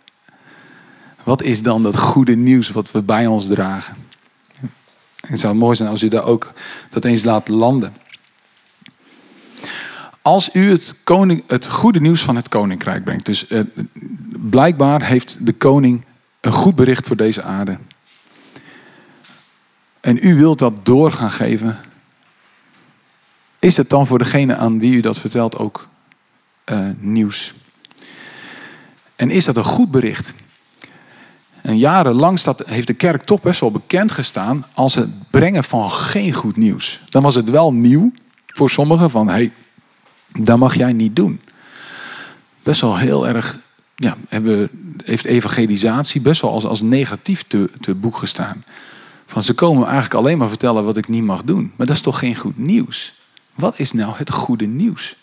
Wat 1.23 1.41
is 1.41 1.61
dan 1.61 1.83
dat 1.83 1.99
goede 1.99 2.35
nieuws 2.35 2.69
wat 2.69 2.91
we 2.91 3.01
bij 3.01 3.27
ons 3.27 3.47
dragen? 3.47 3.95
Het 5.27 5.39
zou 5.39 5.55
mooi 5.55 5.75
zijn 5.75 5.89
als 5.89 6.03
u 6.03 6.07
daar 6.07 6.25
ook 6.25 6.53
dat 6.89 7.05
eens 7.05 7.23
laat 7.23 7.47
landen. 7.47 7.93
Als 10.21 10.49
u 10.53 10.69
het, 10.69 10.95
koning, 11.03 11.43
het 11.47 11.67
goede 11.67 11.99
nieuws 11.99 12.21
van 12.21 12.35
het 12.35 12.49
koninkrijk 12.49 13.03
brengt. 13.03 13.25
Dus 13.25 13.47
eh, 13.47 13.59
blijkbaar 14.49 15.03
heeft 15.03 15.37
de 15.39 15.53
koning 15.53 16.05
een 16.45 16.51
goed 16.51 16.75
bericht 16.75 17.07
voor 17.07 17.15
deze 17.15 17.41
aarde. 17.41 17.77
En 19.99 20.17
u 20.21 20.35
wilt 20.35 20.59
dat 20.59 20.85
door 20.85 21.11
gaan 21.11 21.31
geven. 21.31 21.79
Is 23.59 23.77
het 23.77 23.89
dan 23.89 24.07
voor 24.07 24.17
degene 24.17 24.55
aan 24.55 24.79
wie 24.79 24.95
u 24.95 24.99
dat 24.99 25.19
vertelt 25.19 25.57
ook 25.57 25.87
uh, 26.65 26.79
nieuws? 26.97 27.53
En 29.15 29.29
is 29.29 29.45
dat 29.45 29.55
een 29.55 29.63
goed 29.63 29.91
bericht? 29.91 30.33
En 31.61 31.77
jarenlang 31.77 32.39
staat, 32.39 32.63
heeft 32.65 32.87
de 32.87 32.93
kerk 32.93 33.23
toch 33.23 33.41
best 33.41 33.59
wel 33.59 33.71
bekend 33.71 34.11
gestaan 34.11 34.65
als 34.73 34.95
het 34.95 35.29
brengen 35.29 35.63
van 35.63 35.91
geen 35.91 36.33
goed 36.33 36.57
nieuws. 36.57 37.01
Dan 37.09 37.23
was 37.23 37.35
het 37.35 37.49
wel 37.49 37.73
nieuw 37.73 38.11
voor 38.47 38.69
sommigen 38.69 39.09
van, 39.09 39.27
hé, 39.27 39.33
hey, 39.33 39.51
dat 40.39 40.57
mag 40.57 40.75
jij 40.75 40.93
niet 40.93 41.15
doen. 41.15 41.41
Best 42.63 42.81
wel 42.81 42.97
heel 42.97 43.27
erg 43.27 43.57
ja, 43.95 44.17
hebben, 44.29 44.69
heeft 45.03 45.25
evangelisatie 45.25 46.21
best 46.21 46.41
wel 46.41 46.51
als, 46.51 46.65
als 46.65 46.81
negatief 46.81 47.43
te, 47.43 47.69
te 47.79 47.93
boek 47.93 48.17
gestaan. 48.17 48.63
Van 49.25 49.43
ze 49.43 49.53
komen 49.53 49.83
eigenlijk 49.83 50.13
alleen 50.13 50.37
maar 50.37 50.49
vertellen 50.49 50.85
wat 50.85 50.97
ik 50.97 51.07
niet 51.07 51.23
mag 51.23 51.43
doen. 51.43 51.71
Maar 51.75 51.87
dat 51.87 51.95
is 51.95 52.01
toch 52.01 52.19
geen 52.19 52.35
goed 52.35 52.57
nieuws? 52.57 53.13
Wat 53.53 53.79
is 53.79 53.91
nou 53.91 54.13
het 54.15 54.31
goede 54.31 54.65
nieuws? 54.65 55.15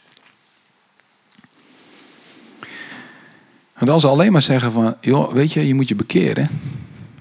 Want 3.78 3.90
als 3.90 4.02
ze 4.02 4.08
alleen 4.08 4.32
maar 4.32 4.42
zeggen 4.42 4.72
van, 4.72 4.96
joh, 5.00 5.32
weet 5.32 5.52
je, 5.52 5.66
je 5.66 5.74
moet 5.74 5.88
je 5.88 5.94
bekeren. 5.94 6.48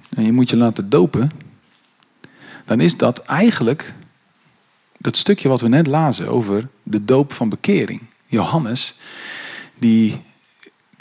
En 0.10 0.24
je 0.24 0.32
moet 0.32 0.50
je 0.50 0.58
laten 0.58 0.90
dopen. 0.90 1.32
dan 2.66 2.80
is 2.80 2.98
dat 2.98 3.20
eigenlijk 3.20 3.94
dat 4.98 5.18
stukje 5.18 5.50
wat 5.50 5.62
we 5.62 5.68
net 5.68 5.88
lazen 5.88 6.28
over 6.28 6.68
de 6.84 7.06
doop 7.06 7.34
van 7.34 7.50
bekering. 7.50 8.02
Johannes, 8.26 8.96
die 9.80 10.22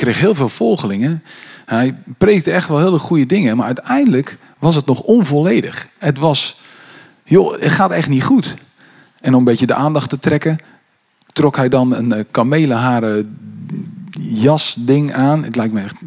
kreeg 0.00 0.18
heel 0.18 0.34
veel 0.34 0.48
volgelingen. 0.48 1.22
Hij 1.64 1.94
preekte 2.18 2.50
echt 2.50 2.68
wel 2.68 2.78
hele 2.78 2.98
goede 2.98 3.26
dingen, 3.26 3.56
maar 3.56 3.66
uiteindelijk 3.66 4.38
was 4.58 4.74
het 4.74 4.86
nog 4.86 5.00
onvolledig. 5.00 5.86
Het 5.98 6.18
was, 6.18 6.60
joh, 7.24 7.60
het 7.60 7.72
gaat 7.72 7.90
echt 7.90 8.08
niet 8.08 8.24
goed. 8.24 8.54
En 9.20 9.32
om 9.32 9.38
een 9.38 9.44
beetje 9.44 9.66
de 9.66 9.74
aandacht 9.74 10.08
te 10.08 10.18
trekken, 10.18 10.58
trok 11.32 11.56
hij 11.56 11.68
dan 11.68 11.94
een 11.94 12.12
eh, 12.12 12.24
kamelenharen 12.30 13.38
jasding 14.20 15.14
aan. 15.14 15.44
Het 15.44 15.56
lijkt 15.56 15.72
me 15.72 15.80
echt 15.80 16.02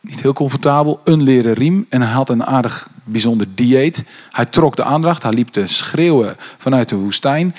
niet 0.00 0.20
heel 0.20 0.32
comfortabel. 0.32 1.00
Een 1.04 1.22
leren 1.22 1.54
riem. 1.54 1.86
En 1.88 2.02
hij 2.02 2.12
had 2.12 2.28
een 2.28 2.44
aardig 2.44 2.88
bijzonder 3.04 3.46
dieet. 3.54 4.04
Hij 4.30 4.46
trok 4.46 4.76
de 4.76 4.84
aandacht. 4.84 5.22
Hij 5.22 5.32
liep 5.32 5.48
te 5.48 5.66
schreeuwen 5.66 6.36
vanuit 6.58 6.88
de 6.88 6.96
woestijn. 6.96 7.54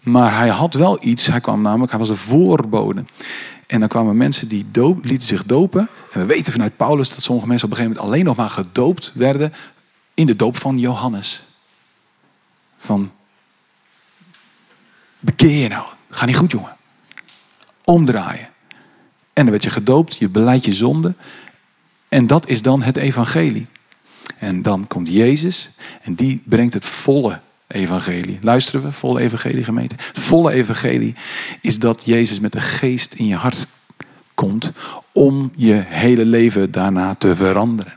Maar 0.00 0.36
hij 0.36 0.48
had 0.48 0.74
wel 0.74 0.98
iets. 1.00 1.26
Hij 1.26 1.40
kwam 1.40 1.62
namelijk, 1.62 1.90
hij 1.90 2.00
was 2.00 2.08
de 2.08 2.16
voorbode. 2.16 3.04
En 3.68 3.80
dan 3.80 3.88
kwamen 3.88 4.16
mensen 4.16 4.48
die 4.48 4.66
lieten 5.02 5.26
zich 5.26 5.44
dopen. 5.44 5.88
En 6.12 6.20
we 6.20 6.26
weten 6.26 6.52
vanuit 6.52 6.76
Paulus 6.76 7.08
dat 7.08 7.22
sommige 7.22 7.48
mensen 7.48 7.66
op 7.66 7.72
een 7.72 7.78
gegeven 7.78 8.00
moment 8.00 8.14
alleen 8.14 8.26
nog 8.26 8.36
maar 8.36 8.50
gedoopt 8.64 9.12
werden 9.14 9.52
in 10.14 10.26
de 10.26 10.36
doop 10.36 10.56
van 10.56 10.78
Johannes. 10.78 11.42
Van 12.78 13.12
bekeer 15.18 15.62
je 15.62 15.68
nou. 15.68 15.86
Ga 16.10 16.26
niet 16.26 16.36
goed, 16.36 16.50
jongen. 16.50 16.76
Omdraaien. 17.84 18.48
En 19.32 19.42
dan 19.42 19.50
werd 19.50 19.62
je 19.62 19.70
gedoopt, 19.70 20.16
je 20.16 20.28
beleidt 20.28 20.64
je 20.64 20.72
zonde. 20.72 21.14
En 22.08 22.26
dat 22.26 22.48
is 22.48 22.62
dan 22.62 22.82
het 22.82 22.96
evangelie. 22.96 23.66
En 24.38 24.62
dan 24.62 24.86
komt 24.86 25.08
Jezus 25.08 25.70
en 26.02 26.14
die 26.14 26.42
brengt 26.44 26.74
het 26.74 26.84
volle 26.84 27.40
evangelie. 27.68 28.38
Luisteren 28.42 28.82
we, 28.82 28.92
volle 28.92 29.20
evangelie 29.20 29.64
gemeente? 29.64 29.94
Het 29.98 30.18
volle 30.18 30.52
evangelie 30.52 31.14
is 31.60 31.78
dat 31.78 32.02
Jezus 32.04 32.40
met 32.40 32.52
de 32.52 32.60
geest 32.60 33.14
in 33.14 33.26
je 33.26 33.34
hart 33.34 33.66
komt 34.34 34.72
om 35.12 35.52
je 35.56 35.84
hele 35.86 36.24
leven 36.24 36.70
daarna 36.70 37.14
te 37.14 37.36
veranderen. 37.36 37.92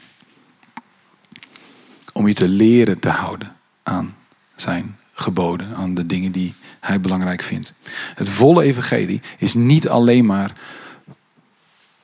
Om 2.13 2.27
je 2.27 2.33
te 2.33 2.47
leren 2.47 2.99
te 2.99 3.09
houden 3.09 3.55
aan 3.83 4.15
zijn 4.55 4.97
geboden, 5.13 5.75
aan 5.75 5.93
de 5.93 6.05
dingen 6.05 6.31
die 6.31 6.53
hij 6.79 6.99
belangrijk 6.99 7.41
vindt. 7.41 7.73
Het 8.15 8.29
volle 8.29 8.63
evangelie 8.63 9.21
is 9.37 9.53
niet 9.53 9.89
alleen 9.89 10.25
maar 10.25 10.53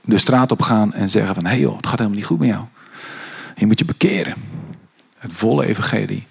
de 0.02 0.18
straat 0.18 0.52
op 0.52 0.62
gaan 0.62 0.94
en 0.94 1.10
zeggen 1.10 1.36
van 1.36 1.44
hé 1.44 1.50
hey 1.50 1.60
joh, 1.60 1.76
het 1.76 1.88
gaat 1.88 1.98
helemaal 1.98 2.18
niet 2.18 2.28
goed 2.28 2.40
met 2.40 2.48
jou. 2.48 2.64
Je 3.56 3.66
moet 3.66 3.80
je 3.80 3.86
bekeren. 3.86 4.36
Het 5.18 5.32
volle 5.34 5.66
evangelie. 5.66 6.28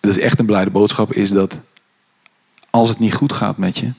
Dat 0.00 0.10
is 0.10 0.18
echt 0.18 0.38
een 0.38 0.46
blijde 0.46 0.70
boodschap, 0.70 1.12
is 1.12 1.30
dat 1.30 1.60
als 2.70 2.88
het 2.88 2.98
niet 2.98 3.14
goed 3.14 3.32
gaat 3.32 3.56
met 3.56 3.78
je, 3.78 3.92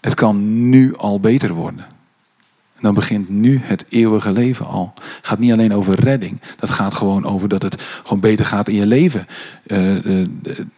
het 0.00 0.14
kan 0.14 0.68
nu 0.68 0.96
al 0.96 1.20
beter 1.20 1.52
worden. 1.52 1.86
En 2.74 2.84
dan 2.84 2.94
begint 2.94 3.28
nu 3.28 3.60
het 3.62 3.84
eeuwige 3.88 4.32
leven 4.32 4.66
al. 4.66 4.92
Het 4.94 5.26
gaat 5.26 5.38
niet 5.38 5.52
alleen 5.52 5.74
over 5.74 6.00
redding. 6.00 6.40
Dat 6.56 6.70
gaat 6.70 6.94
gewoon 6.94 7.24
over 7.24 7.48
dat 7.48 7.62
het 7.62 7.82
gewoon 8.02 8.20
beter 8.20 8.44
gaat 8.44 8.68
in 8.68 8.74
je 8.74 8.86
leven. 8.86 9.26
Uh, 9.66 10.26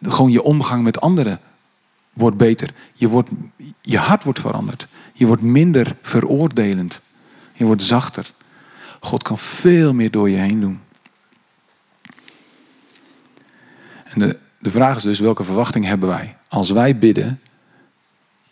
gewoon 0.02 0.30
je 0.30 0.42
omgang 0.42 0.82
met 0.82 1.00
anderen 1.00 1.40
wordt 2.12 2.36
beter. 2.36 2.70
Je, 2.92 3.08
wordt, 3.08 3.30
je 3.80 3.98
hart 3.98 4.24
wordt 4.24 4.40
veranderd. 4.40 4.86
Je 5.12 5.26
wordt 5.26 5.42
minder 5.42 5.96
veroordelend. 6.02 7.00
Je 7.52 7.64
wordt 7.64 7.82
zachter. 7.82 8.32
God 9.00 9.22
kan 9.22 9.38
veel 9.38 9.94
meer 9.94 10.10
door 10.10 10.30
je 10.30 10.36
heen 10.36 10.60
doen. 10.60 10.80
En 14.10 14.18
de, 14.18 14.38
de 14.58 14.70
vraag 14.70 14.96
is 14.96 15.02
dus, 15.02 15.20
welke 15.20 15.44
verwachting 15.44 15.84
hebben 15.84 16.08
wij? 16.08 16.36
Als 16.48 16.70
wij 16.70 16.98
bidden, 16.98 17.40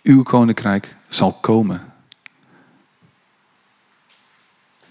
uw 0.02 0.22
koninkrijk 0.22 0.94
zal 1.08 1.32
komen. 1.32 1.92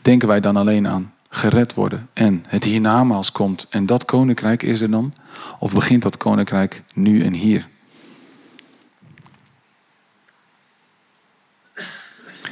Denken 0.01 0.27
wij 0.27 0.39
dan 0.39 0.57
alleen 0.57 0.87
aan 0.87 1.13
gered 1.29 1.73
worden 1.73 2.09
en 2.13 2.45
het 2.47 2.63
hiernamaals 2.63 3.31
komt 3.31 3.67
en 3.69 3.85
dat 3.85 4.05
koninkrijk 4.05 4.63
is 4.63 4.81
er 4.81 4.91
dan? 4.91 5.13
Of 5.59 5.73
begint 5.73 6.01
dat 6.01 6.17
koninkrijk 6.17 6.83
nu 6.93 7.23
en 7.23 7.33
hier? 7.33 7.67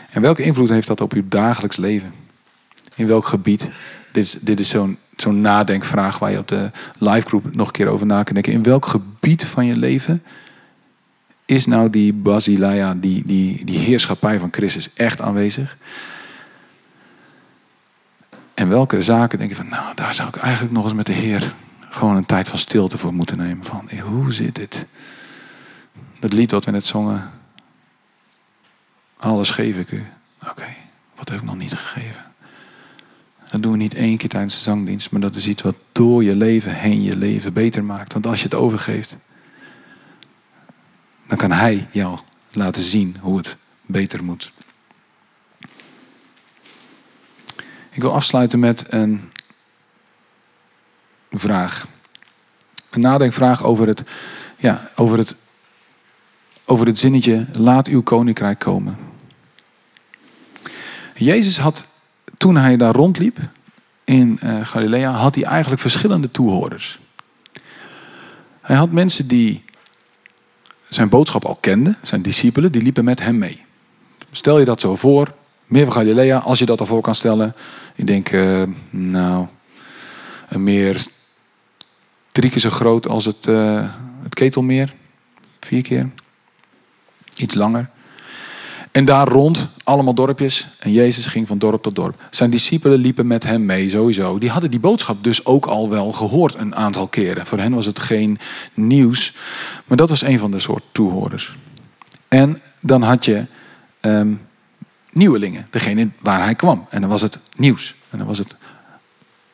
En 0.10 0.21
welke 0.21 0.43
invloed 0.43 0.69
heeft 0.69 0.88
dat 0.88 1.01
op 1.01 1.13
uw 1.13 1.28
dagelijks 1.28 1.78
leven? 1.78 2.13
In 2.95 3.08
welk 3.08 3.25
gebied? 3.25 3.67
Dit 4.12 4.23
is, 4.23 4.32
dit 4.32 4.60
is 4.60 4.69
zo'n 4.69 4.97
zo'n 5.15 5.41
nadenkvraag 5.41 6.19
waar 6.19 6.32
je 6.32 6.38
op 6.38 6.47
de 6.47 6.71
livegroep 6.97 7.56
nog 7.56 7.67
een 7.67 7.73
keer 7.73 7.88
over 7.88 8.06
na 8.06 8.23
kan 8.23 8.34
denken. 8.34 8.54
In 8.54 8.63
welk 8.63 8.86
gebied 8.86 9.45
van 9.45 9.65
je 9.65 9.78
leven 9.78 10.23
is 11.45 11.65
nou 11.65 11.89
die 11.89 12.13
basileia, 12.13 12.93
die, 12.93 13.23
die, 13.25 13.65
die 13.65 13.78
heerschappij 13.78 14.39
van 14.39 14.49
Christus 14.51 14.93
echt 14.93 15.21
aanwezig? 15.21 15.78
En 18.54 18.69
welke 18.69 19.01
zaken 19.01 19.38
denk 19.38 19.49
je 19.49 19.56
van, 19.56 19.69
nou, 19.69 19.95
daar 19.95 20.13
zou 20.13 20.28
ik 20.28 20.36
eigenlijk 20.36 20.73
nog 20.73 20.84
eens 20.84 20.93
met 20.93 21.06
de 21.06 21.13
Heer 21.13 21.54
gewoon 21.89 22.15
een 22.15 22.25
tijd 22.25 22.47
van 22.47 22.60
stilte 22.60 22.97
voor 22.97 23.13
moeten 23.13 23.38
nemen. 23.38 23.65
Van, 23.65 23.89
hoe 24.04 24.34
zit 24.34 24.56
dit? 24.56 24.86
Dat 26.19 26.34
lied 26.34 26.51
wat 26.51 26.65
we 26.65 26.71
net 26.71 26.86
zongen. 26.86 27.32
Alles 29.17 29.49
geef 29.49 29.78
ik 29.78 29.91
u. 29.91 30.06
Oké, 30.49 30.65
wat 31.15 31.30
heb 31.30 31.38
ik 31.38 31.45
nog 31.45 31.58
niet 31.58 31.73
gegeven? 31.73 32.21
Dat 33.56 33.63
doen 33.63 33.74
we 33.74 33.80
niet 33.80 33.94
één 33.94 34.18
keer 34.18 34.30
tijdens 34.30 34.56
de 34.56 34.62
zangdienst, 34.62 35.12
maar 35.12 35.22
dat 35.22 35.36
is 35.36 35.48
iets 35.48 35.62
wat 35.62 35.76
door 35.91 36.24
je 36.24 36.36
leven 36.36 36.76
heen 36.76 37.02
je 37.02 37.18
leven 37.18 37.54
beter 37.54 37.84
maakt. 37.84 38.13
Want 38.13 38.26
als 38.26 38.39
je 38.39 38.46
het 38.46 38.54
overgeeft, 38.54 39.15
dan 41.28 41.38
kan 41.38 41.52
Hij 41.52 41.88
jou 41.91 42.20
laten 42.52 42.82
zien 42.82 43.18
hoe 43.20 43.38
het 43.38 43.56
beter 43.82 44.24
moet. 44.24 44.52
Ik 47.91 48.02
wil 48.02 48.13
afsluiten 48.13 48.60
met 48.60 48.84
een 48.88 49.32
vraag. 51.32 51.88
Een 52.89 53.02
nadenkvraag 53.02 53.63
over 53.63 53.88
het, 53.88 54.04
ja, 54.58 54.91
over 54.96 55.18
het, 55.18 55.36
over 56.65 56.86
het 56.88 56.98
zinnetje: 56.98 57.46
laat 57.54 57.88
uw 57.88 58.04
koninkrijk 58.04 58.60
komen. 58.60 58.98
Jezus 61.13 61.58
had, 61.58 61.88
toen 62.38 62.58
hij 62.58 62.78
daar 62.78 62.93
rondliep 62.93 63.39
in 64.04 64.39
uh, 64.43 64.65
Galilea, 64.65 65.12
had 65.12 65.36
hij 65.36 65.43
eigenlijk 65.43 65.82
verschillende 65.82 66.30
toehoorders. 66.30 67.00
Hij 68.62 68.76
had 68.76 68.91
mensen 68.91 69.28
die 69.28 69.63
zijn 70.89 71.10
boodschap 71.10 71.45
al 71.45 71.58
kenden, 71.60 71.98
zijn 72.02 72.21
discipelen, 72.21 72.71
die 72.71 72.82
liepen 72.82 73.04
met 73.04 73.19
hem 73.19 73.38
mee. 73.38 73.63
Stel 74.32 74.60
je 74.60 74.65
dat 74.65 74.82
zo 74.82 74.95
voor, 74.95 75.34
meer 75.65 75.84
van 75.84 75.93
Galilea, 75.93 76.38
als 76.38 76.60
je 76.60 76.65
dat 76.65 76.80
al 76.80 76.86
voor 76.86 77.02
kan 77.02 77.15
stellen. 77.15 77.54
Ik 77.95 78.08
denk, 78.08 78.32
uh, 78.32 78.63
nou, 78.89 79.48
een 80.50 80.63
meer 80.63 81.06
drie 82.32 82.50
keer 82.50 82.62
zo 82.62 82.69
groot 82.69 83.08
als 83.08 83.26
het, 83.26 83.48
uh, 83.48 83.89
het 84.24 84.34
Ketelmeer. 84.34 84.93
Vier 85.60 85.82
keer. 85.82 86.10
Iets 87.36 87.56
langer. 87.56 87.89
En 88.96 89.06
daar 89.06 89.28
rond, 89.28 89.68
allemaal 89.84 90.14
dorpjes. 90.14 90.68
En 90.80 90.92
Jezus 90.92 91.26
ging 91.26 91.48
van 91.48 91.58
dorp 91.58 91.84
tot 91.84 91.96
dorp. 91.96 92.24
Zijn 92.30 92.50
discipelen 92.50 93.00
liepen 93.00 93.28
met 93.28 93.44
hem 93.44 93.66
mee, 93.66 93.90
sowieso. 93.90 94.38
Die 94.38 94.50
hadden 94.50 94.72
die 94.72 94.80
boodschap 94.80 95.24
dus 95.24 95.46
ook 95.46 95.66
al 95.66 95.90
wel 95.90 96.12
gehoord 96.12 96.56
een 96.56 96.76
aantal 96.76 97.08
keren. 97.08 97.46
Voor 97.46 97.58
hen 97.58 97.74
was 97.74 97.86
het 97.86 98.00
geen 98.00 98.40
nieuws. 98.74 99.36
Maar 99.86 99.98
dat 99.98 100.10
was 100.10 100.22
een 100.22 100.40
van 100.40 100.52
de 100.52 100.60
soort 100.60 100.84
toehoorders. 100.92 101.58
En 102.28 102.62
dan 102.80 103.02
had 103.02 103.26
je 103.26 103.46
um, 104.02 104.42
nieuwelingen. 105.12 105.68
Degene 105.70 106.10
waar 106.20 106.44
hij 106.44 106.56
kwam. 106.56 106.86
En 106.90 107.02
dan 107.02 107.10
was 107.10 107.22
het 107.22 107.40
nieuws. 107.56 107.96
En 108.10 108.18
dan 108.18 108.28
was 108.28 108.38
het, 108.38 108.56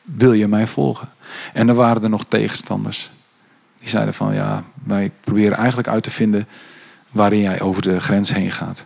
wil 0.02 0.32
je 0.32 0.48
mij 0.48 0.66
volgen? 0.66 1.08
En 1.52 1.66
dan 1.66 1.76
waren 1.76 2.02
er 2.02 2.10
nog 2.10 2.24
tegenstanders. 2.28 3.10
Die 3.78 3.88
zeiden 3.88 4.14
van, 4.14 4.34
ja, 4.34 4.64
wij 4.84 5.10
proberen 5.20 5.56
eigenlijk 5.56 5.88
uit 5.88 6.02
te 6.02 6.10
vinden 6.10 6.48
waarin 7.10 7.40
jij 7.40 7.60
over 7.60 7.82
de 7.82 8.00
grens 8.00 8.32
heen 8.32 8.50
gaat. 8.50 8.84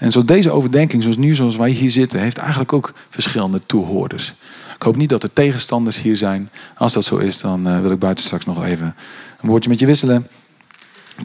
En 0.00 0.10
zo 0.10 0.24
deze 0.24 0.50
overdenking, 0.50 1.02
zoals 1.02 1.16
nu 1.16 1.34
zoals 1.34 1.56
wij 1.56 1.70
hier 1.70 1.90
zitten, 1.90 2.20
heeft 2.20 2.36
eigenlijk 2.36 2.72
ook 2.72 2.92
verschillende 3.08 3.60
toehoorders. 3.66 4.34
Ik 4.74 4.82
hoop 4.82 4.96
niet 4.96 5.08
dat 5.08 5.22
er 5.22 5.32
tegenstanders 5.32 6.00
hier 6.00 6.16
zijn. 6.16 6.50
Als 6.76 6.92
dat 6.92 7.04
zo 7.04 7.16
is, 7.16 7.40
dan 7.40 7.68
uh, 7.68 7.80
wil 7.80 7.90
ik 7.90 7.98
buiten 7.98 8.24
straks 8.24 8.44
nog 8.44 8.64
even 8.64 8.94
een 9.40 9.48
woordje 9.48 9.70
met 9.70 9.78
je 9.78 9.86
wisselen. 9.86 10.28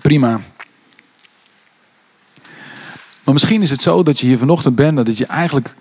Prima. 0.01 0.41
Maar 3.23 3.33
misschien 3.33 3.61
is 3.61 3.69
het 3.69 3.81
zo 3.81 4.03
dat 4.03 4.19
je 4.19 4.27
hier 4.27 4.37
vanochtend 4.37 4.75
bent, 4.75 5.05
dat, 5.05 5.17
je 5.17 5.25
eigenlijk, 5.25 5.73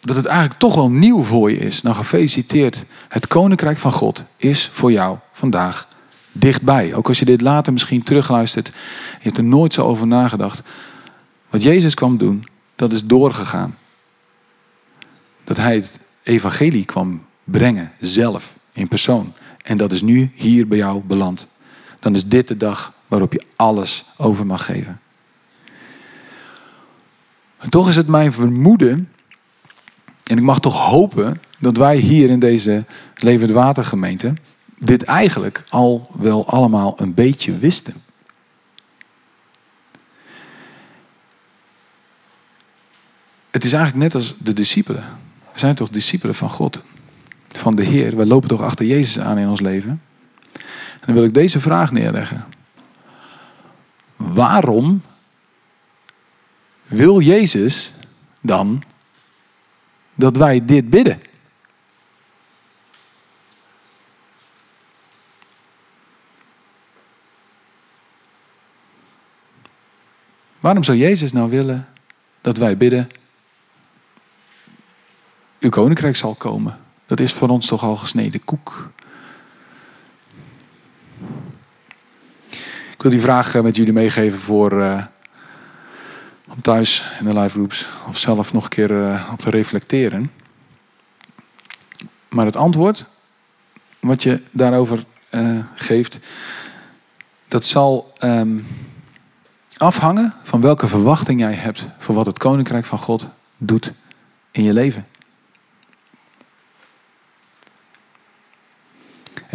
dat 0.00 0.16
het 0.16 0.26
eigenlijk 0.26 0.60
toch 0.60 0.74
wel 0.74 0.90
nieuw 0.90 1.22
voor 1.22 1.50
je 1.50 1.58
is. 1.58 1.82
Nou, 1.82 1.96
gefeliciteerd. 1.96 2.84
Het 3.08 3.26
koninkrijk 3.26 3.78
van 3.78 3.92
God 3.92 4.24
is 4.36 4.68
voor 4.72 4.92
jou 4.92 5.16
vandaag 5.32 5.88
dichtbij. 6.32 6.94
Ook 6.94 7.08
als 7.08 7.18
je 7.18 7.24
dit 7.24 7.40
later 7.40 7.72
misschien 7.72 8.02
terugluistert, 8.02 8.66
je 8.66 9.22
hebt 9.22 9.38
er 9.38 9.44
nooit 9.44 9.72
zo 9.72 9.84
over 9.84 10.06
nagedacht. 10.06 10.62
Wat 11.50 11.62
Jezus 11.62 11.94
kwam 11.94 12.16
doen, 12.16 12.46
dat 12.76 12.92
is 12.92 13.04
doorgegaan. 13.04 13.78
Dat 15.44 15.56
hij 15.56 15.74
het 15.74 16.04
evangelie 16.22 16.84
kwam 16.84 17.24
brengen, 17.44 17.92
zelf, 18.00 18.56
in 18.72 18.88
persoon. 18.88 19.32
En 19.62 19.76
dat 19.76 19.92
is 19.92 20.02
nu 20.02 20.30
hier 20.34 20.68
bij 20.68 20.78
jou 20.78 21.00
beland. 21.00 21.46
Dan 22.00 22.14
is 22.14 22.26
dit 22.26 22.48
de 22.48 22.56
dag 22.56 22.94
waarop 23.08 23.32
je 23.32 23.44
alles 23.56 24.04
over 24.16 24.46
mag 24.46 24.64
geven. 24.64 25.00
En 27.58 27.70
toch 27.70 27.88
is 27.88 27.96
het 27.96 28.06
mijn 28.06 28.32
vermoeden, 28.32 29.08
en 30.24 30.36
ik 30.36 30.42
mag 30.42 30.60
toch 30.60 30.88
hopen, 30.88 31.42
dat 31.58 31.76
wij 31.76 31.96
hier 31.96 32.30
in 32.30 32.38
deze 32.38 32.84
Levend 33.16 33.50
Watergemeente 33.50 34.34
dit 34.78 35.02
eigenlijk 35.02 35.64
al 35.68 36.10
wel 36.18 36.46
allemaal 36.46 37.00
een 37.00 37.14
beetje 37.14 37.58
wisten. 37.58 37.94
Het 43.50 43.64
is 43.64 43.72
eigenlijk 43.72 44.04
net 44.04 44.14
als 44.14 44.34
de 44.38 44.52
discipelen. 44.52 45.04
We 45.52 45.58
zijn 45.58 45.74
toch 45.74 45.88
discipelen 45.88 46.34
van 46.34 46.50
God, 46.50 46.80
van 47.48 47.76
de 47.76 47.82
Heer. 47.82 48.16
Wij 48.16 48.26
lopen 48.26 48.48
toch 48.48 48.62
achter 48.62 48.86
Jezus 48.86 49.18
aan 49.18 49.38
in 49.38 49.48
ons 49.48 49.60
leven. 49.60 50.02
En 50.52 51.06
dan 51.06 51.14
wil 51.14 51.24
ik 51.24 51.34
deze 51.34 51.60
vraag 51.60 51.92
neerleggen. 51.92 52.44
Waarom 54.16 55.02
wil 56.86 57.20
Jezus 57.20 57.92
dan 58.40 58.82
dat 60.14 60.36
wij 60.36 60.64
dit 60.64 60.90
bidden? 60.90 61.20
Waarom 70.60 70.84
zou 70.84 70.98
Jezus 70.98 71.32
nou 71.32 71.50
willen 71.50 71.88
dat 72.40 72.56
wij 72.56 72.76
bidden? 72.76 73.08
Uw 75.60 75.70
koninkrijk 75.70 76.16
zal 76.16 76.34
komen. 76.34 76.78
Dat 77.06 77.20
is 77.20 77.32
voor 77.32 77.48
ons 77.48 77.66
toch 77.66 77.82
al 77.82 77.96
gesneden 77.96 78.44
koek. 78.44 78.90
Ik 82.92 83.02
wil 83.02 83.10
die 83.10 83.20
vraag 83.20 83.54
eh, 83.54 83.62
met 83.62 83.76
jullie 83.76 83.92
meegeven 83.92 84.38
voor 84.38 84.72
uh, 84.72 85.04
om 86.48 86.62
thuis 86.62 87.04
in 87.18 87.24
de 87.24 87.38
live 87.38 87.48
groups 87.48 87.88
of 88.08 88.18
zelf 88.18 88.52
nog 88.52 88.64
een 88.64 88.70
keer 88.70 88.90
uh, 88.90 89.28
op 89.32 89.40
te 89.40 89.50
reflecteren. 89.50 90.32
Maar 92.28 92.46
het 92.46 92.56
antwoord 92.56 93.04
wat 93.98 94.22
je 94.22 94.42
daarover 94.50 95.04
geeft, 95.74 96.18
dat 97.48 97.64
zal 97.64 98.12
um, 98.24 98.66
afhangen 99.76 100.34
van 100.42 100.60
welke 100.60 100.88
verwachting 100.88 101.40
jij 101.40 101.54
hebt 101.54 101.88
voor 101.98 102.14
wat 102.14 102.26
het 102.26 102.38
koninkrijk 102.38 102.84
van 102.84 102.98
God 102.98 103.28
doet 103.56 103.92
in 104.50 104.62
je 104.62 104.72
leven. 104.72 105.06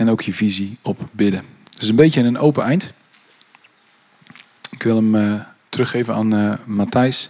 En 0.05 0.11
ook 0.11 0.21
je 0.21 0.33
visie 0.33 0.77
op 0.81 1.07
bidden. 1.11 1.43
Dus 1.77 1.89
een 1.89 1.95
beetje 1.95 2.23
een 2.23 2.37
open 2.37 2.63
eind. 2.63 2.91
Ik 4.69 4.83
wil 4.83 4.95
hem 4.95 5.15
uh, 5.15 5.41
teruggeven 5.69 6.13
aan 6.13 6.35
uh, 6.35 6.53
Matthijs. 6.65 7.29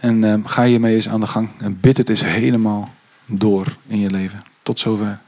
En 0.00 0.22
uh, 0.22 0.34
ga 0.44 0.64
hiermee 0.64 0.94
eens 0.94 1.08
aan 1.08 1.20
de 1.20 1.26
gang. 1.26 1.48
En 1.58 1.80
bid 1.80 1.96
het 1.96 2.08
eens 2.08 2.24
helemaal 2.24 2.94
door 3.26 3.76
in 3.86 3.98
je 3.98 4.10
leven. 4.10 4.40
Tot 4.62 4.78
zover. 4.78 5.20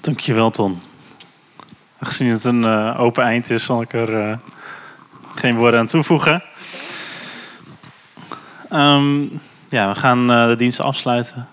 Dankjewel, 0.00 0.50
Ton. 0.50 0.89
Aangezien 2.00 2.30
het 2.30 2.44
een 2.44 2.62
uh, 2.62 3.00
open 3.00 3.24
eind 3.24 3.50
is, 3.50 3.64
zal 3.64 3.82
ik 3.82 3.92
er 3.92 4.28
uh, 4.28 4.36
geen 5.34 5.56
woorden 5.56 5.80
aan 5.80 5.86
toevoegen. 5.86 6.42
Um, 8.72 9.40
ja, 9.68 9.88
we 9.88 9.94
gaan 9.94 10.30
uh, 10.30 10.46
de 10.46 10.56
dienst 10.56 10.80
afsluiten. 10.80 11.48